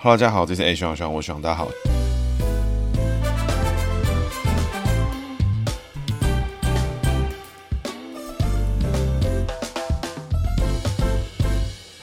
[0.00, 1.66] Hello，，大家好，这是 A 徐徐，我徐大家好。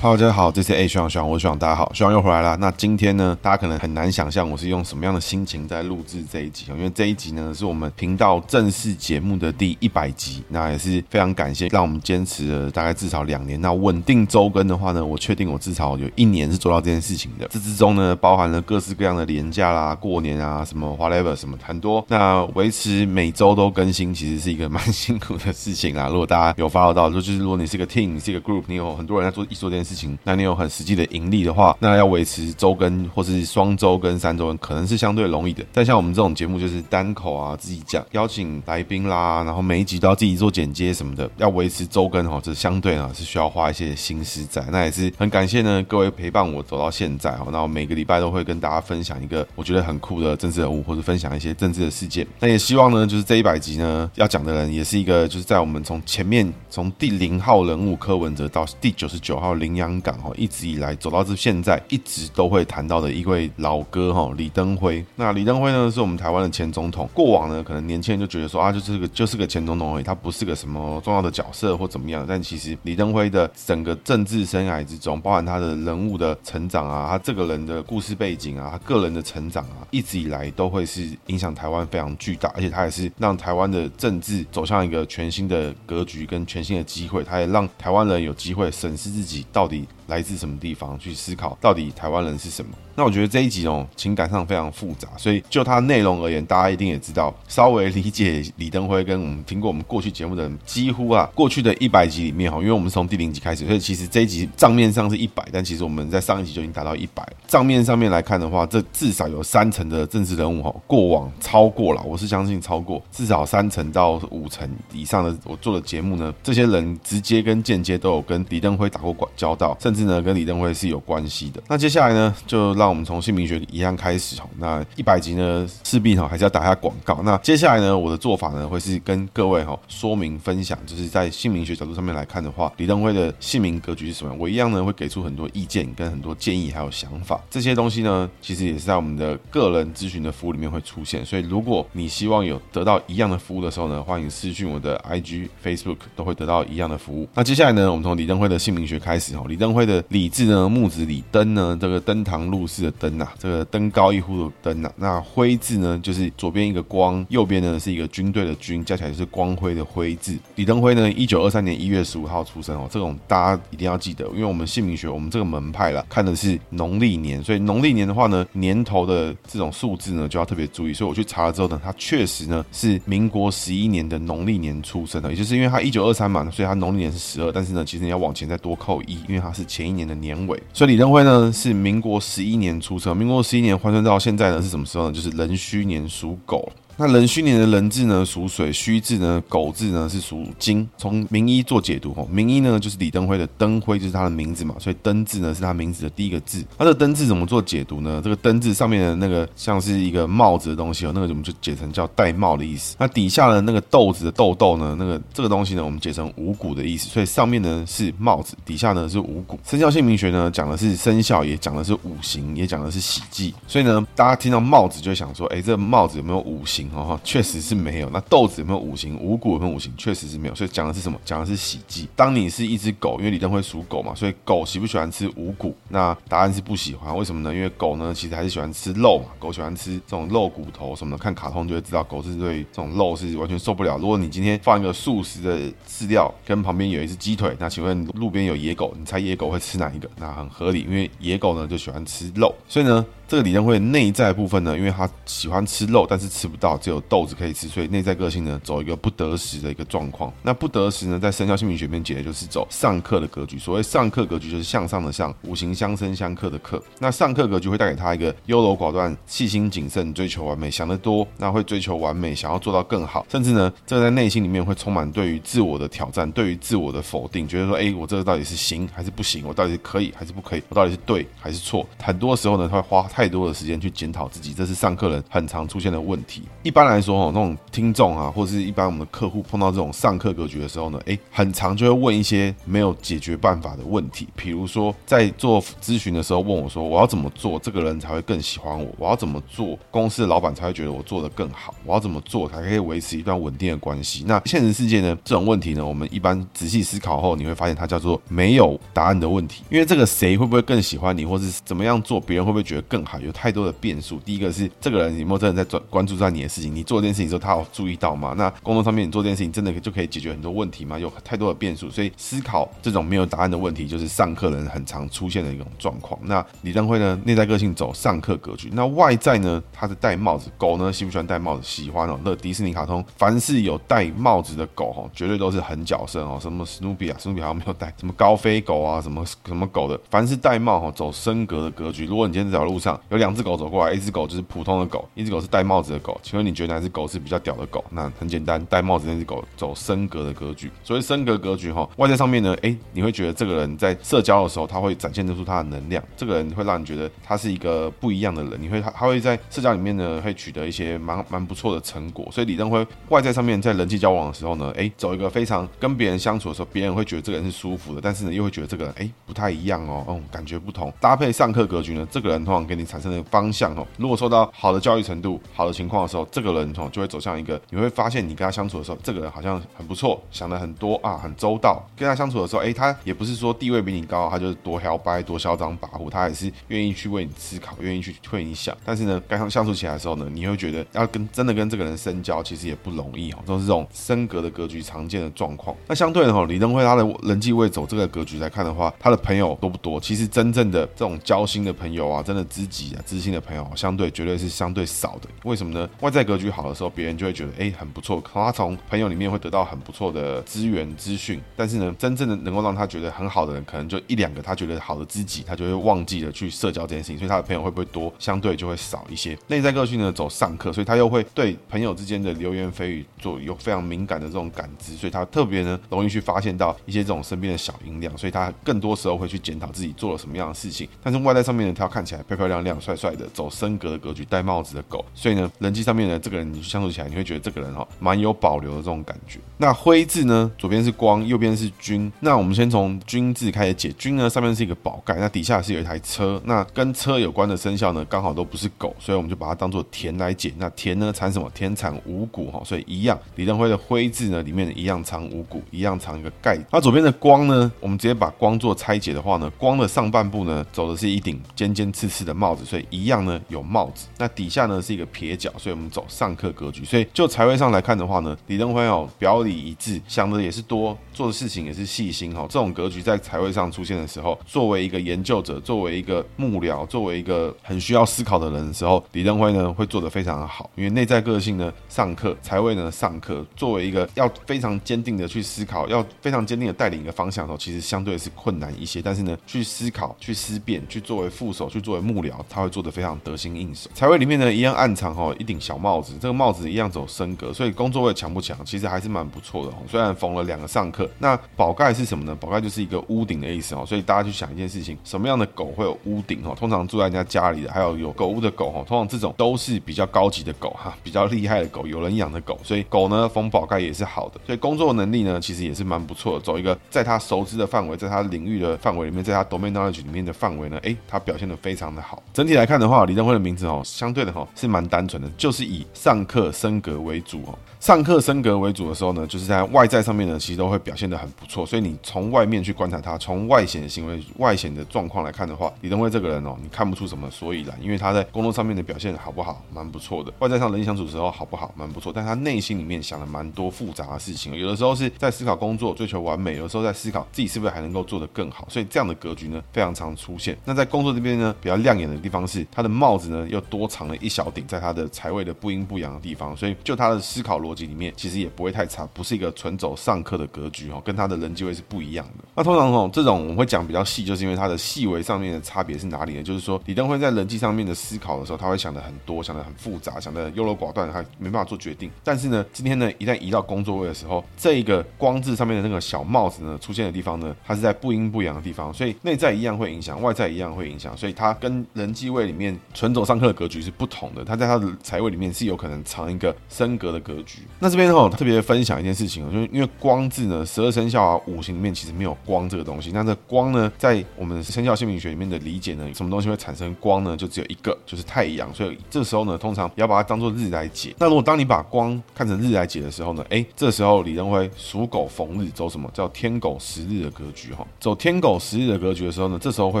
[0.02, 2.56] Hello，大家好，这是 A 学长学长，我是学长，大家好，学长又回来了。
[2.56, 13.60] 那今天呢，大家可能很难想象我是用什么样的心情在录制这一集，因为这一集呢是我们频道正式节目的第一百集，那也是非常感谢，让我们坚持了大概至少两年。
[13.60, 17.46] 那稳定周更的话呢，我确定我至少有一年是做到这件事情的。
[17.46, 22.04] 这之中呢，包含了各式各样的年假啦、过年啊、什么 whatever 什么很多。
[22.08, 26.08] 那维持每周都更新，其实是一个蛮 辛苦的事情啦。
[26.08, 30.18] 如果大家有 follow 到，就是如果你是一个 team，你是一个 group，你有很多人在做一做这件事事情。
[30.24, 35.62] 那你有很实际的盈利的话，那要维持周更或是双周更、三周，可能是相对容易的。
[35.72, 44.64] 但像我们这种节目，就是单口啊，自己讲，邀请来宾啦，然后每一集都要自己做剪接什么的，要维持周更哈，这相对啊是需要花一些心思在。
[44.70, 47.46] 那也是很感谢呢各位陪伴我走到现在哈。
[47.52, 52.26] 那我每个礼拜都会跟大家分享一个我觉得很酷的政治人物，或者分享一些政治的事件。
[52.40, 65.04] 那也希望呢，就是这一百集呢要讲的人，也是一个就是在我们从前面从第零号人物柯文哲到第九十九号林洋港哈，一直以来走到这现在，一直都会谈到的一位老哥哈，李登辉。
[65.16, 67.08] 那李登辉呢，是我们台湾的前总统。
[67.12, 72.24] 过往呢，可能年轻人就觉得说啊，就是个就是个前总统而已，他不是个什么重要的角色或怎么样。
[72.28, 87.24] 但其实李登辉的整个政治生涯之中，包含他的人物的成长啊，他这个人的故事背景啊，他个人的成长啊，一直以来都会是影响台湾非常巨大，而且他也是让台湾的政治走向一个全新的格局跟全新的机会。
[87.24, 89.71] 他也让台湾人有机会审视自己到底。
[89.72, 92.70] quality 来自什么地方去思考，到底台湾人是什么？
[92.94, 107.26] 那我觉得这一集哦，情感上非常复杂，所以就它内容而言，大家一定也知道，稍微理解李登辉跟我们听过我们过去节目的人，几乎啊， 过去的一百集里面哈，因为我们从第零集开始，所以其实这一集账面上是一百，但其实我们在上一集就已经达到一百。
[107.46, 120.02] 账面上面来看的话，这至少有三成的政治人物哈，过往超过了，我是相信超过至少三成到五成以上的我做的节目呢，这些人直接跟间接都有跟李登辉打过交道，甚甚至。
[120.02, 121.62] 呢，跟李登辉是有关系的。
[121.68, 124.36] 那接下来呢，就让我们从姓名学一样开始。
[124.58, 127.20] 那一百集呢，势必哈还是要打下广告。
[127.24, 134.38] 那接下来呢，我的做法呢，会是跟各位哈说明分享，就是在姓名学角度上面来看的话，李登辉的姓名格局是什么样？
[134.38, 137.40] 我一样呢会给出很多意见跟很多建议还有想法。
[137.50, 141.24] 这些东西呢，其实也是在我们的个人咨询的服务里面会出现。
[141.24, 147.28] 所以如果你希望有得到一样的服务的时候呢，欢迎私讯我的 IG、Facebook 都会得到一样的服务。
[147.34, 150.02] 那接下来呢，我们从李登辉的姓名学开始哈，李登辉的。
[150.08, 154.92] 李字呢，木子李登呢，这个登堂入室的登呐，这个登高一呼的登呐。
[154.96, 160.36] 那辉字呢，就是左边一个光，右边呢是一个军队的军，加起来就是光辉的辉字。
[160.56, 170.92] 李登辉呢，一九二三年一月十五号出生哦，这种大家一定要记得，因为我们姓名学，我们这个门派啦，看的是农历年，所以农历年的话呢，年头的这种数字呢就要特别注意。
[170.92, 179.82] 所以我去查了之后呢，他确实呢是民国十一年的农历年出生的，也就是因为他一九二三嘛，所以他农历年是十二，但是呢，其实你要往前再多扣一，因为他是前。
[179.82, 185.12] 一年的年尾，所以李登辉呢是民国十一年出生，民国十一年换算到现在呢是什么时候呢？
[185.12, 186.70] 就是壬戌年属狗。
[186.96, 190.88] 那壬戌年的壬字呢属水，戌字呢狗字呢是属金。
[190.96, 196.64] 从名医做解读，吼，名医呢就是李登辉的登辉就是他的名字嘛，所以登字呢是他名字的第一个字。
[196.76, 198.20] 他的登字怎么做解读呢？
[198.22, 202.94] 这个登字上面的那个像是一个帽子的东西哦，那个我们就解成叫戴帽的意思。
[202.98, 207.08] 那底下的那个豆子的豆豆呢，那个这个东西呢我们解成五谷的意思。
[207.08, 209.58] 所以上面呢是帽子，底下呢是五谷。
[209.64, 213.54] 生肖姓名学呢讲的是生肖，也讲的是五行，也讲的是喜忌。
[213.66, 216.81] 所以呢，大家听到帽子就会想说，哎，这个帽子有没有五行？
[216.94, 218.10] 哦，确实是没有。
[218.10, 219.18] 那豆子有没有五行？
[219.18, 219.92] 五谷有没有五行？
[219.96, 220.54] 确实是没有。
[220.54, 221.18] 所以讲的是什么？
[221.24, 222.08] 讲的是喜忌。
[222.16, 225.74] 当你是一只狗，因为李登辉属狗嘛，所以狗喜不喜欢吃五谷？
[225.88, 227.16] 那答案是不喜欢。
[227.16, 227.54] 为什么呢？
[227.54, 229.32] 因为狗呢，其实还是喜欢吃肉嘛。
[229.38, 231.22] 狗喜欢吃这种肉骨头什么的。
[231.22, 233.96] 看卡通就会知道，狗是对这种肉是完全受不了。
[233.98, 240.08] 如果你今天放一个素食的饲料，跟旁边有一只鸡腿，那请问路边有野狗，你猜野狗会吃哪一个？
[240.16, 242.54] 那很合理，因为野狗呢就喜欢吃肉。
[242.68, 243.04] 所以呢。
[243.32, 250.30] 这个李登辉内在部分呢，因为他喜欢吃肉，但是吃不到，只有豆子可以吃，所以内在个性呢走一个不得时的一个状况。
[250.42, 253.58] 那不得时呢，在生肖姓名学里面解的就是走上克的格局。
[253.58, 256.78] 所谓上克格局，就是向上的向，五行相生相克的克。
[256.98, 269.42] 那上克格局会带给他一个优柔寡断、细心谨慎、追求完美、想得多，那会追求完美，想要做到更好，甚至呢，这个在内心里面会充满对于自我的挑战，对于自我的否定，觉得说，哎，我这个到底是行还是不行？
[269.46, 270.62] 我到底是可以还是不可以？
[270.68, 271.88] 我到底是对还是错？
[271.98, 276.42] 很多时候呢，他会花太太多的时间去检讨自己，这是上课人很常出现的问题。
[276.64, 284.26] 一般来说，哦，那种听众啊，或是一般我们的客户碰到这种上课格局的时候呢，诶，很常就会问一些没有解决办法的问题。
[284.34, 288.92] 比如说，在做咨询的时候问我说，我要怎么做，这个人才会更喜欢我？
[288.98, 291.72] 我要怎么做，公司的老板才会觉得我做得更好？
[291.86, 294.24] 我要怎么做才可以维持一段稳定的关系？
[294.26, 299.62] 那现实世界呢，这种问题呢，我们一般仔细思考后，你会发现它叫做没有答案的问题。
[299.70, 303.11] 因为这个谁会不会更喜欢你，或是怎么样做，别人会不会觉得更好？
[303.20, 304.18] 有太多的变数。
[304.20, 306.74] 第一个是这个人有没有真的在专关注在你的事情？
[306.74, 308.34] 你做这件事情之后，他有注意到吗？
[308.36, 310.98] 那工作上面你做这件事情，真的就可以解决很多问题吗？
[310.98, 316.18] 有太多的变数，所以思考这种没有答案的问题，就是上课人很常出现的一种状况。
[316.24, 318.70] 那李登辉呢，内在个性走上课格局。
[318.72, 320.50] 那外在呢，他是戴帽子。
[320.58, 321.62] 狗呢，喜不喜欢戴帽子？
[321.62, 322.18] 喜欢哦。
[322.24, 326.38] 那迪士尼卡通，凡是有戴帽子的狗哦，绝对都是很角色哦。
[326.40, 327.92] 什么史努比啊，史努比好像没有戴。
[327.98, 332.06] 什么高飞狗啊，什么什么狗的，凡是戴帽哦，走升格的格局。
[332.06, 337.84] 如果你今天在这条路上有两只狗走过来，一只狗就是普通的狗，一只狗是戴帽子的狗，请问你觉得哪只狗是比较屌的狗？
[337.90, 340.70] 那很简单，戴帽子那只狗走升格的格局。
[340.82, 346.02] 所谓升格格局哈，外在上面呢，哎，你会觉得这个人在社交的时候，他会展现得出他的能量。
[346.16, 348.60] 这个人会让你觉得他是一个不一样的人。
[348.60, 352.28] 你会他他会在社交里面呢，会取得一些蛮蛮不错的成果。
[352.30, 360.92] 所以李登辉外在上面在人际交往的时候呢，哎，走一个非常跟别人相处的时候，别人会觉得这个人是舒服的，但是呢，又会觉得这个人哎不太一样哦，嗯，感觉不同。
[361.00, 371.82] 搭配上课格局呢，这个人通常给你产生的方向哦，如果受到好的教育程度、好的情况的时候，这个人哦就会走向一个，你会发现你跟他相处的时候，这个人好像很不错，想的很多啊，很周到。
[371.96, 378.76] 跟他相处的时候，哎，他也不是说地位比你高，他就是多摇摆、多嚣张跋扈，他也是愿意去为你思考，愿意去为你想。
[378.84, 385.76] 但是呢，刚刚相处起来的时候呢，你会觉得要跟真的跟这个人深交，其实也不容易哦，都是这种升格的格局常见的状况。
[385.86, 390.00] 那相对的哈，李登辉他的人际位走这个格局来看的话，他的朋友多不多？
[390.00, 395.28] 其实真正的这种交心的朋友啊，真的知己啊、知心的朋友，相对绝对是相对少的。
[395.44, 395.88] 为什么呢？
[396.00, 401.40] 外在格局好的时候，别人就会觉得哎很不错，他从朋友里面会得到很不错的资源资讯。
[401.54, 408.12] 但是呢，真正的能够让他觉得很好的人，可能就一两个，他觉得好的知己，他就会忘记了去社交这件事情，所以他的朋友会不会多？
[408.18, 409.36] 相对就会少一些。
[409.48, 420.88] 内在个性呢，走上课，所以他又会对朋友之间的流言蜚语做有非常敏感的这种感知，所以他特别呢容易去发现到一些这种身边的小音量，所以他更多时候会去检讨自己做了什么样的事情。
[421.02, 429.38] 但是外在上面呢，他看起来漂漂亮亮、帅帅的，走升格的格局，戴帽子的狗，所以呢，人际上面呢，这个人你相处起来，你会觉得这个人哈蛮有保留的这种感觉。
[429.58, 432.10] 那灰字呢，左边是光，右边是军。
[432.20, 440.52] 那我们先从军字开始解，军呢上面是一个宝盖，那底下是有一台车，那跟车有关的生肖呢，刚好都不是狗，所以我们就把它当做田来解。
[440.58, 441.50] 那田呢产什么？
[441.54, 443.18] 田产五谷哈，所以一样。
[443.36, 446.58] 李登辉的灰字呢，里面一样藏五谷，一样藏一个盖。
[446.70, 454.06] 那左边的光呢，我们直接把光做拆解的话呢，光的上半部呢，走的是一顶尖尖刺刺的帽帽子，所以一样呢有帽子。
[454.18, 456.84] 那底下呢是一个撇角，所以我们走上课格局。
[456.84, 462.42] 所以就财位上来看的话呢，李登辉哦表里一致，想的也是多，做的事情也是细心哈。
[462.42, 479.00] 这种格局在财位上出现的时候，作为一个研究者，作为一个幕僚，作为一个很需要思考的人的时候，李登辉呢会做得非常的好，因为内在个性呢上课，财位呢上课，作为一个要非常坚定的去思考，要非常坚定的带领一个方向的时候，其实相对是困难一些。
[479.00, 483.90] 但是呢，去思考、去思辨、去作为副手、去作为幕僚，他会做得非常得心应手。
[483.94, 488.56] 财位里面呢，一样暗藏哦一顶小帽子，这个帽子一样走升格，所以工作位强不强？
[488.64, 489.76] 其实还是蛮不错的哦。
[489.88, 492.34] 虽然逢了两个上课，那宝盖是什么呢？
[492.34, 493.84] 宝盖就是一个屋顶的意思哦。
[493.86, 496.54] 所以大家去想一件事情，什么样的狗会有屋顶哦？
[496.58, 502.58] 通常住在人家家里的，还有有狗屋的狗哦，通常这种都是比较高级的狗哈，比较厉害的狗，有人养的狗。
[502.62, 504.40] 所以狗呢逢宝盖也是好的。
[504.46, 506.44] 所以工作能力呢，其实也是蛮不错的。
[506.44, 512.22] 走一个在他熟知的范围，在他领域的范围里面，在他 domain knowledge 里面的范围呢，诶，他表现得非常的好。
[512.32, 517.58] 整体来看的话，李登辉的名字哦，相对的哈是蛮单纯的，就是以上课升格为主哦。
[517.82, 521.66] 上课升格为主的时候呢，就是在外在上面呢，其实都会表现得很不错。
[521.66, 530.32] 所以你从外面去观察他，从外显的行为、外显的状况来看的话，李登辉这个人哦，你看不出什么所以然，因为他在工作上面的表现好不好，蛮不错的。
[530.38, 532.12] 外在上人际相处的时候好不好，蛮不错。
[532.14, 538.64] 但他内心里面想了蛮多复杂的事情，有的时候是在思考工作，追求完美；有的时候在思考自己是不是还能够做得更好。
[538.70, 540.56] 所以这样的格局呢，非常常出现。
[540.64, 546.56] 那在工作这边呢，比较亮眼的地方是他的帽子呢，又多藏了一小顶，在他的财位的不阴不阳的地方。
[546.56, 548.52] 所以就他的思考逻辑里面，其实也。
[548.54, 552.44] 不会太差，不是一个纯走上课的格局哦，跟他的人际位是不一样的。
[552.54, 556.42] 那通常哦，这种我们会讲比较细，就是因为他的细微上面的差别是哪里呢？
[556.42, 562.10] 就是说李登辉在人际上面的思考的时候，他会想的很多，想的很复杂，想的优柔寡断，还没办法做决定。
[562.22, 577.61] 但是呢，今天呢，一旦移到工作位的时候，这一个光字上面的那个小帽子呢，出现的地方呢，它是在不阴不阳的地方，所以内在一样会影响，外在一样会影响，所以他跟人际位里面纯走上克的格局是不同的，他在他的财位里面是有可能藏一个升格的格局。
[577.78, 583.10] 那这边哈特别分享一件事情，就是因为光字呢，十二生肖啊，五行里面其实没有光这个东西。
[583.12, 587.36] 那这光呢，在我们生肖姓名学里面的理解呢，什么东西会产生光呢？
[587.36, 588.72] 就只有一个，就是太阳。
[588.72, 591.14] 所以这时候呢，通常要把它当做日来解。
[591.18, 597.86] 那如果当你把光看成日来解的时候呢，哎，这时候李登辉属狗逢日，走什么叫天狗食日的格局哈？
[597.98, 600.00] 走天狗食日的格局的时候呢，这时候会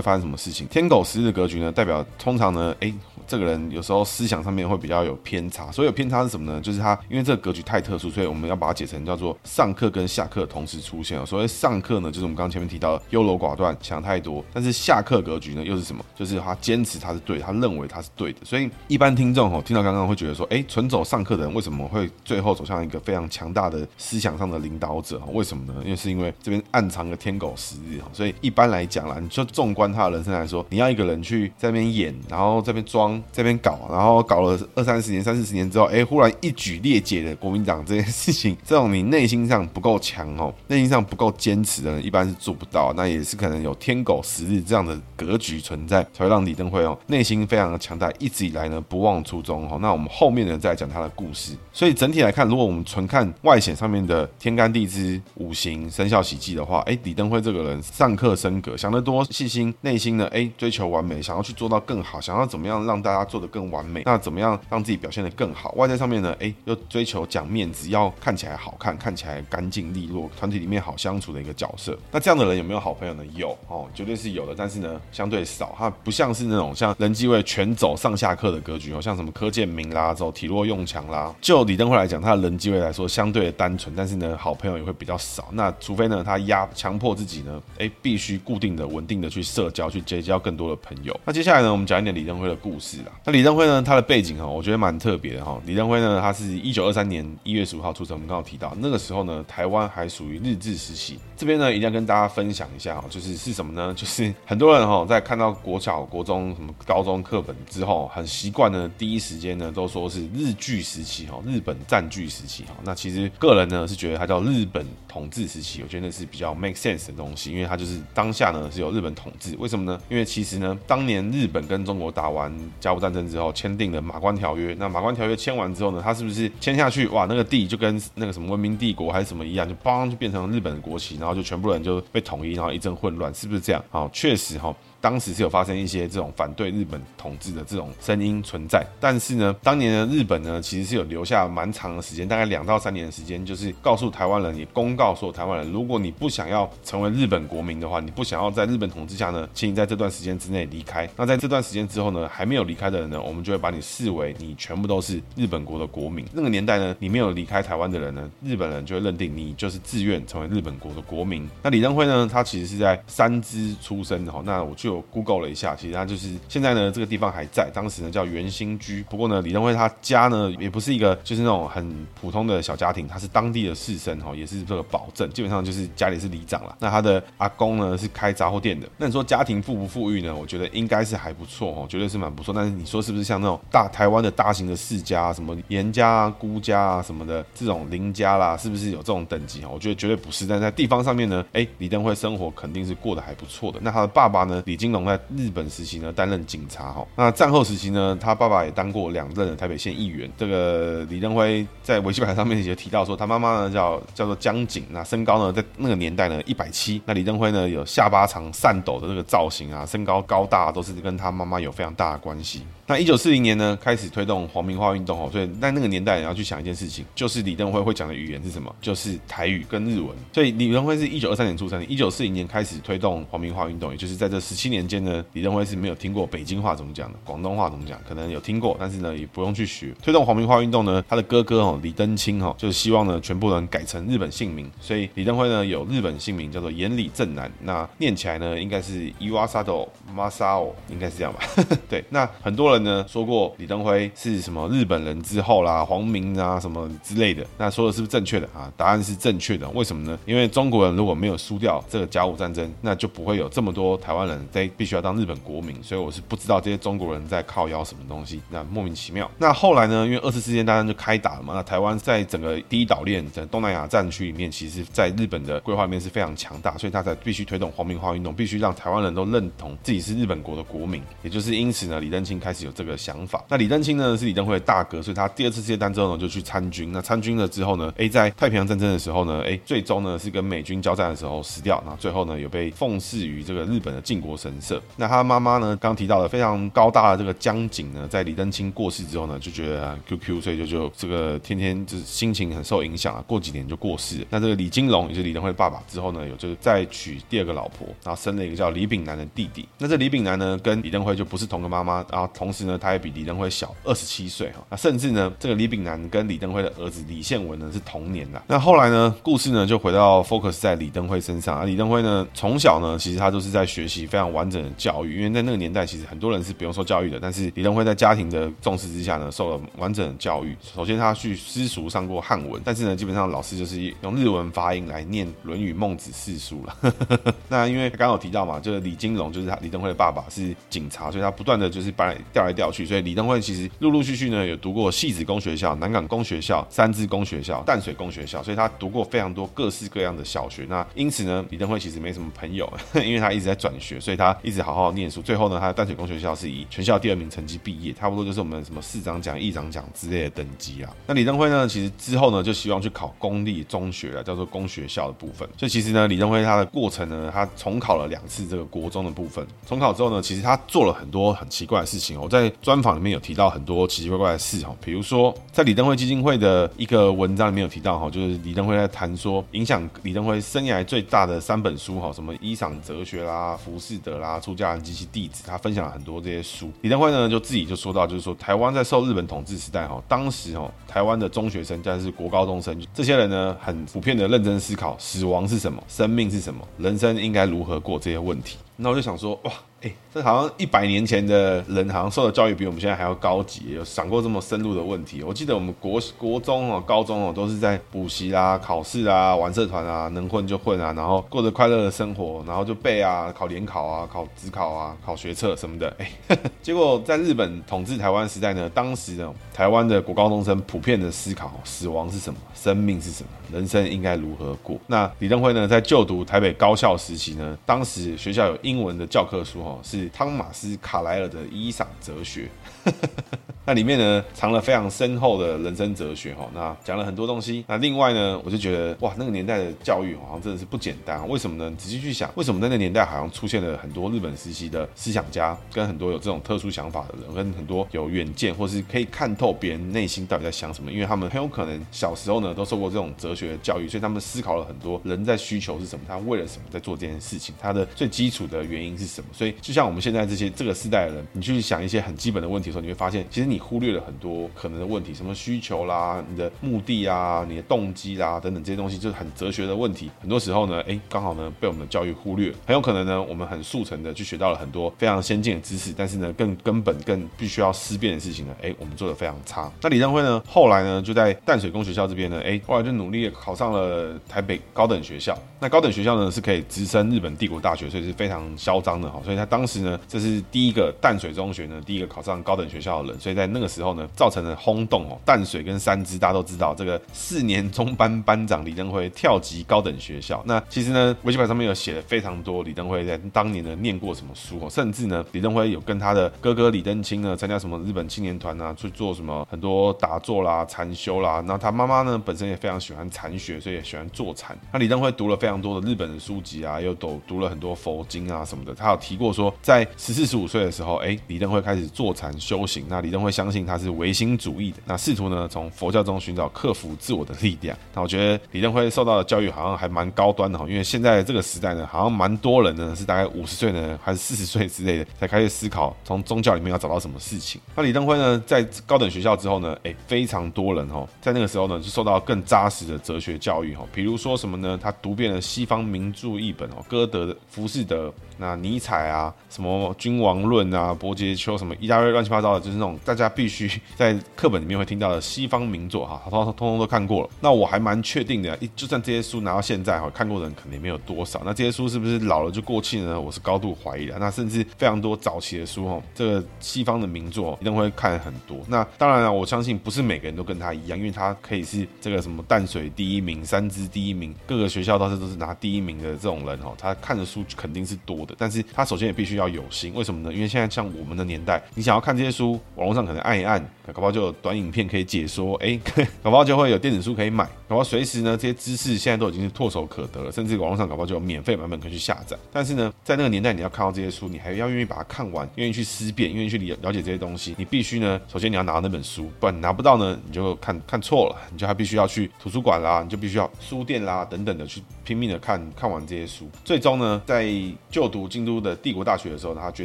[0.00, 0.66] 发生什么事情？
[0.68, 2.92] 天狗食日的格局呢，代表通常呢，哎。
[3.24, 6.60] 这个人有时候思想上面会比较有偏差，所以有偏差是什么呢？
[6.60, 11.24] 就是他因为这个格局太特殊，所以我们要把它解成叫做上课跟下课同时出现。
[11.26, 16.04] 所谓上课呢，就是我们刚刚前面提到的优柔寡断、想太多；但是下课格局呢，又是什么？
[16.16, 18.38] 就是他坚持他是对，他认为他是对的。
[18.44, 25.20] 所以一般听众哦，听到刚刚会觉得说，哎，纯走上课的人为什么会最后走向一个非常强大的思想上的领导者？
[25.32, 25.80] 为什么呢？
[25.84, 28.00] 因为是因为这边暗藏个天狗食日。
[28.12, 33.80] 所以一般来讲啦，你就纵观他的人生来说，你要一个人去在那边演，然后这边装，这边搞。
[33.90, 42.92] 然后搞了二三十年、三四十年之后，哎，忽然一举列解的国民党这件事情， 这种你内心上不够强哦，内心上不够坚持的人，一般是做不到。
[42.96, 49.78] 那也是可能有天狗食日这样的格局存在，才会让李登辉哦内心非常的强大，一直以来呢不忘初衷哦。
[49.80, 51.56] 那我们后面呢再讲他的故事。
[51.72, 64.02] 所以整体来看，如果我们纯看外显上面的天干地支、五行、生肖喜忌的话，哎，李登辉这个人上课升格，想得多，细心，内心呢哎追求完美，想要去做到更好，想要怎么样让大家做得更完美。
[64.04, 65.72] 那怎么样让自己表现得更好？
[65.72, 71.98] 外在上面呢，哎，又追求讲面子，要看起来好看，看起来干净利落，团体里面好相处的一个角色。
[72.10, 73.24] 那这样的人有没有好朋友呢？
[73.34, 74.54] 有哦，绝对是有的。
[74.56, 75.74] 但是呢，相对少。
[75.78, 81.34] 他不像是那种像人际位全走上下课的格局哦，像什么柯建明啦，走体弱用强啦。
[81.40, 85.48] 就李登辉来讲，他的人际位来说相对的单纯，但是呢，好朋友也会比较少。
[85.52, 91.18] 那除非呢，他压强迫自己呢，哎，必须固定的、稳定的去社交，去结交更多的朋友。
[91.24, 93.06] 那接下来呢，我们讲一点李登辉的故事啦。
[93.24, 95.60] 那李登辉呢，他的背景哈，我觉得蛮特别的哈。
[95.66, 98.16] 李登辉呢，他是一九二三年年一月十五号出生。
[98.16, 101.18] 我们刚刚提到那个时候呢，台湾还属于日治时期。
[101.36, 103.92] 这边呢，一定要跟大家分享一下哈，就是是什么呢？
[103.94, 112.74] 就是 很多人哈，在看到国小、国中、什么高中课本之后，很习惯呢，第一时间呢，都说是日据时期哈，日本占据时期哈。
[112.82, 115.82] 那其实个人呢，是觉得它叫日本统治时期。
[115.82, 119.54] 我觉得那是比较 make sense 的东西，因为它就是当下呢是有日本统治。
[119.58, 120.00] 为什么呢？
[120.08, 124.74] 因为其实呢，当年日本跟中国打完甲午战争之后，签订了马关条约。
[124.78, 127.01] 那马关条约签完之后呢，他是不是签下去？
[127.08, 133.84] 哇，那个地就跟那个什么文明帝国还是什么一样，就邦就变成日本的国旗，然后就全部人就被统一，然后一阵混乱，是不是这样？
[133.90, 134.74] 好，确实哈。
[135.02, 151.08] 当时是有发生一些这种反对日本统治的这种声音存在，但是呢，当年的日本呢，其实是有留下蛮长的时间，大概两到三年的时间，就是告诉台湾人，也公告所有台湾人，如果你不想要成为日本国民的话，你不想要在日本统治下呢，请你在这段时间之内离开。
[151.16, 156.24] 那在这段时间之后呢，还没有离开的人呢，我们就会把你视为你全部都是日本国的国民。
[156.32, 161.48] 那个年代呢，你没有离开台湾的人呢，日本人就会认定你就是自愿成为日本国的国民。
[161.60, 165.74] 那李登辉呢，他其实是在三芝出生的哈，那我就就 Google 了一下。
[165.74, 169.02] 其实他就是现在呢，这个地方还在，当时呢叫圆兴居。
[169.08, 176.76] 不过呢，李登辉他家呢也不是一个就是那种很普通的小家庭，他是当地的士绅哈，也是这个保证，基本上就是家里是里长了。
[176.78, 178.88] 那他的阿公呢是开杂货店的。
[178.96, 180.34] 那你说家庭富不富裕呢？
[180.34, 182.52] 我觉得应该是还不错哦，绝对是蛮不错。
[182.54, 189.64] 但是你说是不是像那种大台湾的大型的世家，什么严家啊、辜家啊什么的这种林家啦，是不是有这种等级？
[189.64, 190.46] 我觉得绝对不是。
[190.46, 193.78] 但在地方上面呢，哎，李登辉生活肯定是过得还不错的。
[193.82, 200.28] 那他的爸爸呢，李金龙在日本时期呢担任警察哈，那战后时期呢，他爸爸也当过两任的台北县议员。
[200.36, 212.64] 这个李登辉在维基百科上面也提到说，他妈妈呢叫叫做江景，那身高呢在那个年代呢一百七， 那李登辉呢有下巴长善斗的那个造型啊，身高高大都是跟他妈妈有非常大的关系。
[212.92, 218.70] 那一九四零年呢，开始推动皇民化运动哦，所以在那个年代你要去想一件事情，就是李登辉会讲的语言是什么？
[218.82, 220.10] 就是台语跟日文。
[220.30, 229.94] 所以李登辉是一九二三年出生的，一九四零年开始推动皇民化运动，也就是在这十七年间呢，李登辉是没有听过北京话怎么讲的，广东话怎么讲，可能有听过，但是呢也不用去学。
[230.02, 241.40] 推动皇民化运动呢，他的哥哥哦李登清哦，就是希望呢全部人改成日本姓名，所以李登辉呢有日本姓名叫做岩里正男，那念起来呢应该是伊瓦萨多马萨哦，应该是这样吧？
[241.88, 242.81] 对，那很多人。
[242.82, 248.70] 呢说过李登辉是什么日本人之后啦，皇民啊什么之类的，那说的是不是正确的啊？
[248.76, 249.68] 答案是正确的。
[249.70, 250.18] 为什么呢？
[250.26, 259.30] 因为中国人如果没有输掉这个甲午战争，那就不会有这么多台湾人在必须要当日本国民，所以我是不知道这些中国人在靠腰什么东西，那莫名其妙。
[259.38, 273.44] 那后来呢，因为二次世界大战就开打了嘛，那台湾在整个第一岛链在东南亚战区里面，其实在日本的规划里面是非常强大，所以他才必须推动皇民化运动，必须让台湾人都认同自己是日本国的国民，也就是因此呢，李登辉开始有这个想法。
[273.48, 276.90] 那李登辉呢是李登辉的大哥，所以他第二次世界大战之后呢就去参军。
[276.92, 281.82] 那参军了之后呢，哎，在太平洋战争的时候呢，哎，最终呢是跟美军交战的时候死掉。
[281.86, 284.80] 那最后呢有被奉祀于这个日本的靖国神社。
[284.96, 293.24] 那他妈妈呢，刚提到的非常高大的这个江景呢，在李登辉过世之后呢，就觉得 QQ，所以就就这个天天就是心情很受影响啊。
[293.26, 294.26] 过几年就过世了。
[294.30, 299.66] 那这个李金龙也是李登辉的爸爸之后呢，有就是再娶第二个老婆，然后生了一个叫李炳南的弟弟。
[299.78, 304.64] 那这李炳南呢，跟李登辉就不是同个妈妈，然后同时呢，他也比李登辉小二十七岁哈。
[304.70, 308.42] 那甚至呢，这个李炳南跟李登辉的儿子李宪文呢是同年的。
[308.46, 311.64] 那后来呢，故事呢就回到 focus 在李登辉身上啊。
[311.64, 317.18] 李登辉呢，从小呢，其实他都是在学习非常完整的教育，因为在那个年代，其实很多人是不用受教育的。
[317.20, 320.56] 但是李登辉在家庭的重视之下呢，受了完整的教育。
[320.74, 326.76] 首先，他去私塾上过汉文，但是呢，基本上老师就是用日文发音来念《论语》《孟子》四书了。
[327.48, 332.84] 那因为刚刚有提到嘛，就是李金龙，就是他李登辉的爸爸是警察，所以他不断的就是搬来调来调去。
[332.84, 340.66] 所以李登辉其实陆陆续续呢，有读过戏子公学校、南港公学校、三芝公学校、淡水公学校，所以他读过非常多各式各样的小学。
[340.68, 345.22] 那因此呢，李登辉其实没什么朋友， 因为他一直在转学，所以他一直好好念书。
[345.22, 350.90] 最后呢，他的淡水公学校是以全校第二名成绩毕业，差不多就是我们什么市长奖、议长奖之类的等级啊。
[351.06, 355.48] 那李登辉呢，其实之后呢，就希望去考公立中学了，叫做公学校的部分。
[355.56, 359.46] 所以其实呢，李登辉他的过程呢，他重考了两次这个国中的部分。
[359.66, 362.20] 重考之后呢，其实他做了很多很奇怪的事情。
[362.20, 376.72] 我在专访里面有提到很多奇奇怪怪的事哈，比如说在李登辉基金会的一个文章里面有提到哈，就是李登辉在谈说影响李登辉生涯最大的三本书哈，什么《伊桑哲学》啦、《浮士德》啦、《出家人及其弟子》，他分享了很多这些书。
[376.80, 388.56] 李登辉呢就自己就说到，就是说台湾在受日本统治时代哈，当时哈台湾的中学生，但是国高中生，这些人呢很普遍的认真思考死亡是什么，生命是什么，人生应该如何过这些问题。
[388.76, 389.52] 那我就想说，哇。
[389.82, 395.24] 哎，这好像一百年前的人，好像受的教育比我们现在还要高级，有想过这么深入的问题。
[395.24, 405.92] 我记得我们国国中哦、高中哦，都是在补习啊、考试啊、玩社团啊，能混就混啊，然后过着快乐的生活，然后就背啊、考联考啊、考指考啊、考学测什么的。
[405.98, 412.38] 哎， 结果在日本统治台湾时代呢，当时呢，台湾的国高中生普遍的思考：死亡是什么？
[412.54, 413.28] 生命是什么？
[413.52, 414.78] 人生应该如何过？
[414.86, 419.78] 那李登辉呢，在就读台北高校时期呢，当时学校有英文的教科书哦。
[419.82, 422.42] 是汤马斯·卡莱尔的《伊桑哲学》。
[423.64, 426.50] 那里面呢，藏了非常深厚的人生哲学哈。
[426.52, 427.64] 那讲了很多东西。
[427.68, 431.28] 那另外呢，我就觉得哇，那个年代的教育好像真的是不简单。
[431.28, 431.72] 为什么呢？
[431.78, 440.90] 仔细去想，为什么在那年代好像出现了很多日本时期的思想家，跟很多有这种特殊想法的人，跟很多有远见或是可以看透别人内心到底在想什么？
[440.90, 449.28] 因为他们很有可能小时候呢都受过这种哲学的教育，所以他们思考了很多人在需求是什么，他为了什么在做这件事情，他的最基础的原因是什么？
[449.32, 460.10] 所以就像我们现在这些这个时代的人，你去想一些很基本的问题时候，你会发现，其实你忽略了很多可能的问题，什么需求啦、你的目的啊、你的动机啦等等这些东西，就是很哲学的问题。
[460.20, 469.70] 很多时候呢，诶，刚好呢被我们的教育忽略，很有可能呢，我们很速成的去学到了很多非常先进的知识，但是呢，更根本、更必须要思辨的事情呢，诶，我们做的非常差。
[469.80, 475.36] 那李登辉呢，后来呢就在淡水公学校这边呢，诶，后来就努力考上了台北高等学校。
[475.60, 479.20] 那高等学校呢是可以直升日本帝国大学，所以是非常嚣张的哈。
[479.24, 485.18] 所以他当时呢，这是第一个淡水中学呢，第一个考上高等学校的人，所以在那个时候呢，造成了轰动哦。
[485.24, 490.42] 淡水跟三芝大家都知道，这个四年中班班长李登辉跳级高等学校。
[490.46, 501.42] 那其实呢，维基百上面有写了非常多李登辉在当年呢念过什么书哦，甚至呢，李登辉有跟他的哥哥李登清呢参加什么日本青年团啊，去做什么很多打坐啦、禅修啦。
[501.46, 504.56] 那他妈妈呢本身也非常喜欢禅学，所以也喜欢坐禅。
[504.72, 508.74] 那李登辉读了非常多的日本的书籍啊，又读读了很多佛经啊什么的。
[508.74, 512.84] 他有提过说，在十四十五岁的时候，哎，李登辉开始坐禅修修行。
[512.88, 517.74] 那李登辉相信他是唯心主义的，那试图呢从佛教中寻找克服自我的力量。
[517.94, 527.58] 那我觉得李登辉受到的教育好像还蛮高端的哈，因为现在这个时代呢，好像蛮多人呢是大概五十岁呢还是四十岁之类的才开始思考从宗教里面要找到什么事情。
[527.74, 534.78] 那李登辉呢在高等学校之后呢，哎，非常多人哈在那个时候呢就受到更扎实的哲学教育哈，比如说什么呢？
[534.82, 543.22] 他读遍了西方名著译本哦，歌德的《浮士德》，那尼采啊，什么《君王论》啊，伯杰丘什么一大堆乱七八糟的，就是那种大家。
[543.34, 547.30] 必须在课本里面会听到的西方名作哈， 通通通通都看过了。
[547.40, 551.40] 那我还蛮确定的，就算这些书拿到现在哈，看过的人肯定没有多少。
[551.46, 553.18] 那这些书是不是老了就过气呢？
[553.18, 554.18] 我是高度怀疑的。
[554.18, 558.58] 那甚至非常多早期的书哈，这个西方的名作一定会看很多。
[558.68, 568.34] 那当然了，我相信不是每个人都跟他一样，因为他可以是这个什么淡水第一名、三芝第一名，各个学校倒是都是拿第一名的这种人哈，他看的书肯定是多的。
[568.36, 570.34] 但是他首先也必须要有心，为什么呢？
[570.34, 575.78] 因为现在像我们的年代，你想要看这些书，网络上可能按一按，搞不好就有短影片可以解说，哎，
[576.22, 582.36] 搞不好就会有电子书可以买，搞不好随时呢这些知识现在都已经是唾手可得了，甚至网络上搞不好就有免费版本可以去下载。
[582.50, 596.48] 但是呢，在那个年代，你要看到这些书，你还要愿意把它看完，愿意去思辨，愿意去了了解这些东西，你必须呢，首先你要拿到那本书，不然你拿不到呢，你就看看错了，你就还必须要去图书馆啦，你就必须要书店啦等等的去拼命的看看完这些书。
[596.64, 597.52] 最终呢，在
[597.90, 599.84] 就读京都的帝国大学的时候，他决